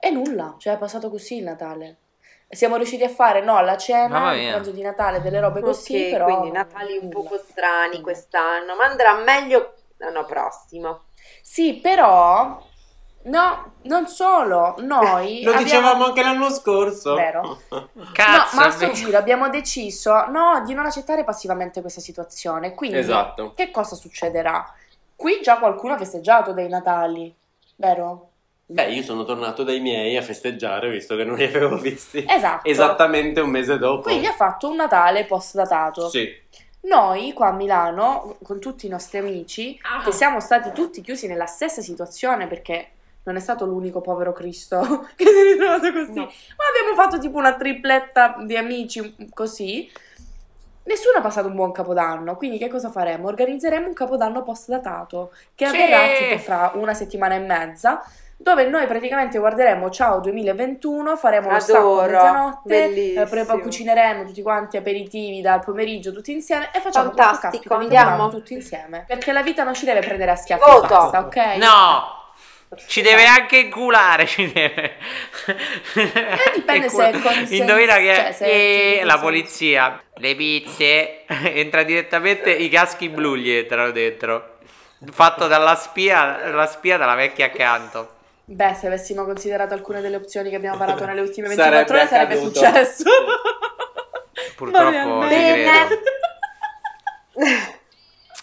e 0.00 0.10
nulla, 0.10 0.56
cioè 0.58 0.74
è 0.74 0.78
passato 0.78 1.08
così 1.10 1.36
il 1.36 1.44
Natale. 1.44 1.98
Siamo 2.48 2.74
riusciti 2.74 3.04
a 3.04 3.08
fare, 3.08 3.40
no, 3.40 3.60
la 3.60 3.76
cena, 3.76 4.34
il 4.34 4.48
pranzo 4.48 4.72
di 4.72 4.82
Natale, 4.82 5.20
delle 5.20 5.38
robe 5.38 5.60
così, 5.60 6.06
Ok, 6.06 6.10
però... 6.10 6.24
quindi 6.24 6.50
Natali 6.50 6.96
un 6.96 7.04
nulla. 7.04 7.14
poco 7.20 7.38
strani 7.38 8.00
quest'anno, 8.00 8.74
ma 8.74 8.86
andrà 8.86 9.14
meglio 9.22 9.74
l'anno 9.98 10.24
prossimo. 10.24 11.02
Sì, 11.40 11.74
però... 11.74 12.60
No, 13.24 13.74
non 13.82 14.08
solo, 14.08 14.74
noi 14.78 15.42
Lo 15.42 15.50
abbiamo- 15.50 15.62
dicevamo 15.64 16.04
anche 16.06 16.22
l'anno 16.22 16.50
scorso. 16.50 17.14
Vero. 17.14 17.60
Cazzo, 18.12 18.56
no, 18.56 18.60
ma 18.62 18.66
a 18.66 18.70
sto 18.70 18.90
giro 18.90 19.16
abbiamo 19.16 19.48
deciso 19.48 20.26
no, 20.26 20.62
di 20.66 20.74
non 20.74 20.86
accettare 20.86 21.22
passivamente 21.22 21.80
questa 21.80 22.00
situazione. 22.00 22.74
Quindi, 22.74 22.98
Esatto. 22.98 23.52
che 23.54 23.70
cosa 23.70 23.94
succederà? 23.94 24.72
Qui 25.14 25.40
già 25.40 25.58
qualcuno 25.58 25.94
ha 25.94 25.98
festeggiato 25.98 26.52
dei 26.52 26.68
Natali, 26.68 27.32
vero? 27.76 28.28
Beh, 28.66 28.90
io 28.92 29.02
sono 29.02 29.24
tornato 29.24 29.62
dai 29.62 29.78
miei 29.80 30.16
a 30.16 30.22
festeggiare 30.22 30.88
visto 30.90 31.14
che 31.14 31.24
non 31.24 31.36
li 31.36 31.44
avevo 31.44 31.76
visti. 31.76 32.24
Esatto. 32.26 32.66
Esattamente 32.68 33.40
un 33.40 33.50
mese 33.50 33.78
dopo. 33.78 34.02
Quindi 34.02 34.26
ha 34.26 34.32
fatto 34.32 34.68
un 34.68 34.76
Natale 34.76 35.26
post 35.26 35.54
datato. 35.54 36.08
Sì. 36.08 36.28
Noi 36.84 37.32
qua 37.32 37.48
a 37.48 37.52
Milano, 37.52 38.36
con 38.42 38.58
tutti 38.58 38.86
i 38.86 38.88
nostri 38.88 39.18
amici, 39.18 39.78
Ah. 39.82 40.02
che 40.02 40.10
siamo 40.10 40.40
stati 40.40 40.72
tutti 40.72 41.00
chiusi 41.02 41.28
nella 41.28 41.46
stessa 41.46 41.80
situazione 41.82 42.48
perché 42.48 42.88
non 43.24 43.36
è 43.36 43.40
stato 43.40 43.64
l'unico 43.66 44.00
povero 44.00 44.32
Cristo 44.32 44.80
che 45.16 45.24
si 45.24 45.30
è 45.38 45.42
ritrovato 45.52 45.92
così. 45.92 46.12
No. 46.14 46.22
Ma 46.24 46.64
abbiamo 46.70 46.94
fatto 47.00 47.18
tipo 47.18 47.38
una 47.38 47.54
tripletta 47.54 48.36
di 48.44 48.56
amici 48.56 49.14
così. 49.32 49.90
Nessuno 50.84 51.18
ha 51.18 51.20
passato 51.20 51.46
un 51.46 51.54
buon 51.54 51.70
capodanno, 51.70 52.36
quindi 52.36 52.58
che 52.58 52.66
cosa 52.68 52.90
faremo? 52.90 53.28
Organizzeremo 53.28 53.86
un 53.86 53.92
capodanno 53.94 54.42
post 54.42 54.68
datato 54.68 55.32
che 55.54 55.66
Sì! 55.68 55.76
avverrà 55.76 55.98
tipo 56.18 56.38
fra 56.40 56.72
una 56.74 56.92
settimana 56.94 57.34
e 57.36 57.38
mezza. 57.38 58.02
Dove 58.36 58.66
noi 58.66 58.88
praticamente 58.88 59.38
guarderemo 59.38 59.88
Ciao 59.90 60.18
2021, 60.18 61.16
faremo 61.16 61.48
lo 61.48 61.60
stacco 61.60 62.00
a 62.00 62.06
mezzanotte, 62.06 63.12
eh, 63.14 63.26
pre- 63.26 63.46
cucineremo 63.46 64.24
tutti 64.24 64.42
quanti 64.42 64.76
aperitivi 64.76 65.40
dal 65.40 65.60
pomeriggio 65.62 66.12
tutti 66.12 66.32
insieme 66.32 66.68
e 66.74 66.80
facciamo 66.80 67.10
Fantastico, 67.10 67.48
questo 67.50 67.68
caspita 67.68 67.76
di 67.76 67.82
andiamo. 67.84 68.04
capodanno 68.10 68.30
tutti 68.36 68.52
insieme. 68.54 69.04
Perché 69.06 69.30
la 69.30 69.42
vita 69.42 69.62
non 69.62 69.74
ci 69.74 69.84
deve 69.84 70.00
prendere 70.00 70.32
a 70.32 70.34
schiaffi 70.34 70.68
Voto. 70.68 70.84
e 70.84 70.88
basta, 70.88 71.20
ok? 71.20 71.36
No! 71.58 72.20
Ci 72.86 73.02
deve 73.02 73.26
anche 73.26 73.58
inculare, 73.58 74.26
ci 74.26 74.50
deve. 74.50 74.96
Eh, 75.94 76.52
dipende 76.54 76.88
se 76.88 77.08
è 77.10 77.12
consenso- 77.12 77.54
Indovina 77.54 77.96
che 77.96 78.14
cioè, 78.14 78.32
se 78.32 78.44
e 78.46 78.98
ti 79.00 79.04
la 79.04 79.18
polizia, 79.18 80.02
le 80.14 80.34
pizze, 80.34 81.24
entra 81.54 81.82
direttamente 81.82 82.50
i 82.50 82.68
caschi 82.68 83.08
blu 83.08 83.36
gli 83.36 83.50
entrano 83.50 83.90
dentro. 83.90 84.56
Fatto 85.10 85.48
dalla 85.48 85.74
spia, 85.74 86.48
la 86.50 86.66
spia 86.66 86.96
dalla 86.96 87.14
vecchia 87.14 87.46
accanto. 87.46 88.14
Beh, 88.44 88.74
se 88.74 88.86
avessimo 88.86 89.24
considerato 89.24 89.74
alcune 89.74 90.00
delle 90.00 90.16
opzioni 90.16 90.48
che 90.50 90.56
abbiamo 90.56 90.76
parlato 90.76 91.04
nelle 91.04 91.20
ultime 91.20 91.48
Sarebbe 91.48 91.84
24 91.92 91.96
ore 91.96 92.06
sarebbe 92.08 92.34
accaduto. 92.34 92.58
successo. 92.58 93.04
Purtroppo 94.56 95.18
Bene. 95.26 95.88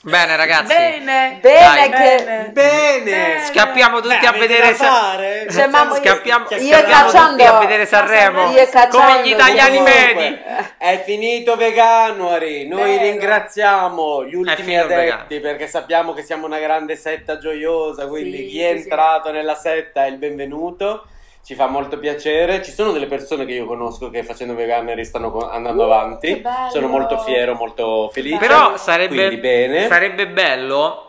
Bene 0.01 0.37
ragazzi, 0.37 0.73
Bene. 0.73 1.39
Bene 1.41 1.89
che... 1.89 2.23
Bene. 2.23 2.49
Bene. 2.53 3.45
scappiamo 3.45 3.99
tutti 3.99 4.17
Beh, 4.17 4.27
a 4.27 4.31
vedere 4.31 4.73
Sa-? 4.73 5.17
Cioè, 5.51 5.67
mamma, 5.67 5.97
io- 5.97 6.01
scappiamo, 6.01 6.45
io 6.49 6.57
scappiamo 6.57 7.03
cacciando- 7.11 7.29
tutti 7.31 7.43
a 7.43 7.57
vedere 7.59 7.85
Sanremo 7.85 8.49
Io 8.51 8.67
come 8.89 9.21
gli 9.23 9.31
italiani 9.31 9.77
Comunque, 9.77 10.13
medi. 10.15 10.39
È 10.77 11.03
finito 11.05 11.55
Veganuary. 11.57 12.65
Noi 12.67 12.91
Vero. 12.91 13.01
ringraziamo 13.03 14.23
gli 14.25 14.35
ultimi 14.35 14.77
adepti 14.77 15.39
perché 15.41 15.67
sappiamo 15.67 16.13
che 16.13 16.23
siamo 16.23 16.45
una 16.45 16.59
grande 16.59 16.95
setta 16.95 17.37
gioiosa. 17.37 18.07
Quindi 18.07 18.37
Sì, 18.37 18.43
chi 18.45 18.51
sì, 18.51 18.61
è 18.61 18.69
sì. 18.77 18.83
entrato 18.83 19.31
nella 19.31 19.55
setta 19.55 20.05
è 20.05 20.07
il 20.07 20.17
benvenuto. 20.17 21.07
Ci 21.43 21.55
fa 21.55 21.67
molto 21.67 21.97
piacere. 21.97 22.61
Ci 22.63 22.71
sono 22.71 22.91
delle 22.91 23.07
persone 23.07 23.45
che 23.45 23.53
io 23.53 23.65
conosco 23.65 24.09
che 24.09 24.23
facendo 24.23 24.53
Veganuary 24.55 25.03
stanno 25.03 25.49
andando 25.49 25.83
Uh, 25.83 25.85
avanti. 25.85 26.41
Sono 26.71 26.87
molto 26.87 27.17
fiero, 27.19 27.55
molto 27.55 28.09
felice. 28.09 28.37
Però 28.37 28.77
sarebbe, 28.77 29.15
Quindi 29.15 29.37
bene. 29.37 29.87
sarebbe 29.87 30.27
bello. 30.27 31.05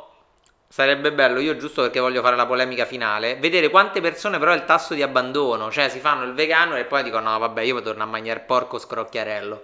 Sarebbe 0.73 1.13
bello, 1.13 1.41
io 1.41 1.57
giusto 1.57 1.83
perché 1.83 1.99
voglio 1.99 2.23
fare 2.23 2.37
la 2.37 2.47
polemica 2.47 2.85
finale, 2.85 3.35
vedere 3.35 3.71
quante 3.71 4.01
persone 4.01 4.39
però 4.39 4.55
il 4.55 4.65
tasso 4.65 4.95
di 4.95 5.03
abbandono, 5.03 5.69
cioè 5.69 5.89
si 5.89 5.99
fanno 5.99 6.23
il 6.23 6.33
vegano 6.33 6.77
e 6.77 6.85
poi 6.85 7.03
dicono 7.03 7.29
no 7.29 7.39
vabbè 7.41 7.63
io 7.63 7.83
torno 7.83 8.05
a 8.05 8.07
mangiare 8.07 8.39
porco 8.39 8.79
scrocchiarello. 8.79 9.63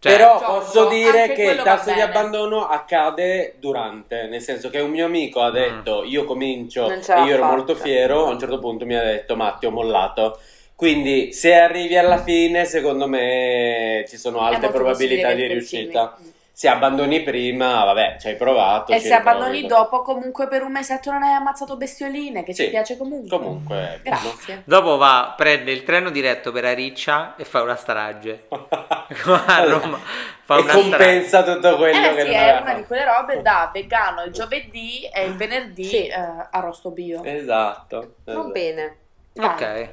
Cioè, 0.00 0.12
Però 0.16 0.38
Giorgio, 0.38 0.54
posso 0.54 0.88
dire 0.88 1.32
che 1.32 1.42
il 1.42 1.62
tasso 1.62 1.92
di 1.92 2.00
abbandono 2.00 2.68
accade 2.68 3.56
durante, 3.58 4.28
nel 4.28 4.40
senso 4.40 4.70
che 4.70 4.78
un 4.78 4.90
mio 4.90 5.06
amico 5.06 5.40
ha 5.40 5.50
detto 5.50 6.04
io 6.04 6.24
comincio 6.24 6.88
e 6.88 6.94
io 6.98 7.34
ero 7.34 7.42
fatta. 7.42 7.56
molto 7.56 7.74
fiero, 7.74 8.26
a 8.26 8.30
un 8.30 8.38
certo 8.38 8.60
punto 8.60 8.86
mi 8.86 8.94
ha 8.94 9.02
detto 9.02 9.34
Matti 9.34 9.66
ho 9.66 9.70
mollato. 9.70 10.38
Quindi 10.76 11.32
se 11.32 11.54
arrivi 11.54 11.96
alla 11.98 12.22
fine 12.22 12.64
secondo 12.64 13.08
me 13.08 14.04
ci 14.06 14.16
sono 14.16 14.38
È 14.38 14.54
alte 14.54 14.68
probabilità 14.68 15.32
di 15.32 15.46
riuscita. 15.48 16.10
continui. 16.10 16.27
Se 16.58 16.66
abbandoni 16.66 17.22
prima, 17.22 17.84
vabbè, 17.84 18.16
ci 18.18 18.26
hai 18.26 18.34
provato. 18.34 18.90
E 18.90 18.98
ci 18.98 19.06
se 19.06 19.14
abbandoni 19.14 19.60
riprovi. 19.60 19.80
dopo, 19.80 20.02
comunque 20.02 20.48
per 20.48 20.64
un 20.64 20.72
mesetto 20.72 21.12
non 21.12 21.22
hai 21.22 21.32
ammazzato 21.34 21.76
bestioline, 21.76 22.42
che 22.42 22.52
Sì. 22.52 22.64
ti 22.64 22.70
piace 22.70 22.96
comunque. 22.96 23.28
Comunque, 23.38 24.00
Grazie. 24.02 24.62
Dopo 24.64 24.96
va, 24.96 25.34
prende 25.36 25.70
il 25.70 25.84
treno 25.84 26.10
diretto 26.10 26.50
per 26.50 26.64
Ariccia 26.64 27.36
e 27.36 27.44
fa 27.44 27.62
una 27.62 27.76
strage. 27.76 28.48
a 28.50 29.64
Roma 29.68 30.00
fa 30.42 30.56
e 30.56 30.60
una 30.62 30.72
compensa 30.72 31.44
tutto 31.44 31.76
quello 31.76 31.96
Eh 32.08 32.14
che 32.14 32.20
sì, 32.22 32.26
non 32.32 32.36
è 32.36 32.60
una 32.60 32.74
di 32.74 32.84
quelle 32.86 33.04
robe 33.04 33.40
da 33.40 33.70
vegano 33.72 34.24
il 34.24 34.32
giovedì 34.34 35.08
e 35.14 35.26
il 35.26 35.36
venerdì 35.36 35.84
Sì. 35.84 36.06
eh, 36.08 36.20
arrosto 36.50 36.90
bio. 36.90 37.22
Esatto. 37.22 38.14
Va 38.24 38.32
esatto. 38.32 38.48
bene. 38.50 38.96
strana. 39.32 39.52
Ok, 39.52 39.88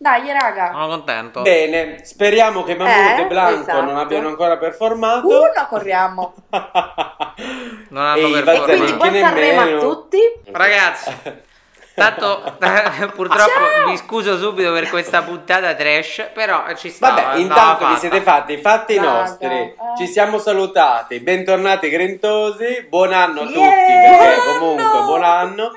Dai, 0.00 0.30
raga. 0.32 0.70
sono 0.72 0.86
contento. 0.86 1.42
Bene, 1.42 2.04
speriamo 2.04 2.62
che 2.62 2.76
Mahmood 2.76 3.18
Eh, 3.18 3.22
e 3.22 3.26
Blanco 3.26 3.60
esatto. 3.62 3.80
non 3.82 3.96
abbiano 3.96 4.28
ancora 4.28 4.56
performato. 4.56 5.26
Uno 5.26 5.66
corriamo. 5.68 6.34
Non 7.90 8.04
hanno 8.04 8.26
E 8.26 8.28
i 8.28 8.32
per 8.32 8.42
E 8.48 8.56
forza. 8.56 8.66
Bazzanicchi 8.66 8.96
quindi 8.98 9.18
buon 9.18 9.28
Sanremo 9.30 9.60
nemmeno. 9.60 9.78
a 9.78 9.80
tutti. 9.80 10.18
Ragazzi, 10.52 11.14
tanto 11.94 12.42
purtroppo 13.14 13.88
vi 13.90 13.96
scuso 13.96 14.36
subito 14.38 14.72
per 14.72 14.88
questa 14.88 15.22
puntata 15.22 15.74
trash, 15.74 16.30
però 16.34 16.64
ci 16.74 16.90
sta. 16.90 17.10
Vabbè, 17.10 17.36
intanto 17.38 17.86
vi 17.88 17.96
siete 17.96 18.20
fatti 18.20 18.52
i 18.54 18.58
fatti 18.58 18.96
Raga, 18.96 19.10
nostri. 19.20 19.46
eh. 19.48 19.74
Ci 19.96 20.06
siamo 20.06 20.38
salutati. 20.38 21.18
Bentornati 21.20 21.88
grentosi. 21.88 22.86
Buon 22.88 23.12
anno 23.12 23.40
a 23.40 23.44
tutti, 23.46 23.58
Yeah! 23.58 24.16
perché 24.18 24.40
Buon 24.44 24.58
comunque 24.58 25.00
buon 25.04 25.22
anno. 25.24 25.70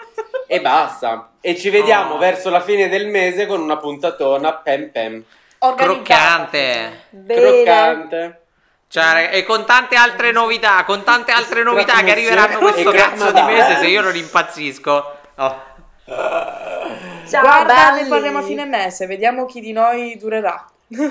E 0.53 0.59
basta. 0.59 1.29
E 1.39 1.55
ci 1.55 1.69
vediamo 1.69 2.15
Oh. 2.15 2.17
verso 2.17 2.49
la 2.49 2.59
fine 2.59 2.89
del 2.89 3.07
mese 3.07 3.45
con 3.45 3.61
una 3.61 3.77
puntatona 3.77 4.51
pem 4.55 4.89
pem. 4.89 5.23
Croccante. 5.57 7.05
Bene. 7.11 7.41
Croccante. 7.41 8.41
Cioè, 8.89 9.29
e 9.31 9.45
con 9.45 9.65
tante 9.65 9.95
altre 9.95 10.33
novità, 10.33 10.83
con 10.83 11.03
tante 11.03 11.31
altre 11.31 11.63
novità 11.63 12.03
che 12.03 12.11
arriveranno 12.11 12.57
questo 12.57 12.91
cazzo 12.91 13.31
di 13.31 13.41
mese 13.43 13.77
se 13.77 13.87
io 13.87 14.01
non 14.01 14.13
impazzisco. 14.13 15.15
Oh. 15.35 15.61
Ciao, 16.05 17.41
Guarda, 17.41 17.91
ne 17.91 18.05
parliamo 18.07 18.39
a 18.39 18.41
fine 18.41 18.65
mese, 18.65 19.05
vediamo 19.05 19.45
chi 19.45 19.61
di 19.61 19.71
noi 19.71 20.17
durerà. 20.19 20.65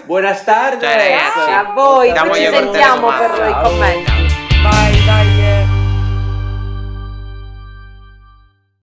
Buona 0.05 0.35
tarde. 0.35 0.85
Cioè, 0.85 0.97
ragazzi, 0.97 1.51
A 1.51 1.73
voi, 1.73 2.13
Diamo 2.13 2.29
poi 2.29 2.41
ci 2.45 2.51
sentiamo 2.53 3.09
per 3.09 3.49
i 3.49 3.63
commenti. 3.63 4.20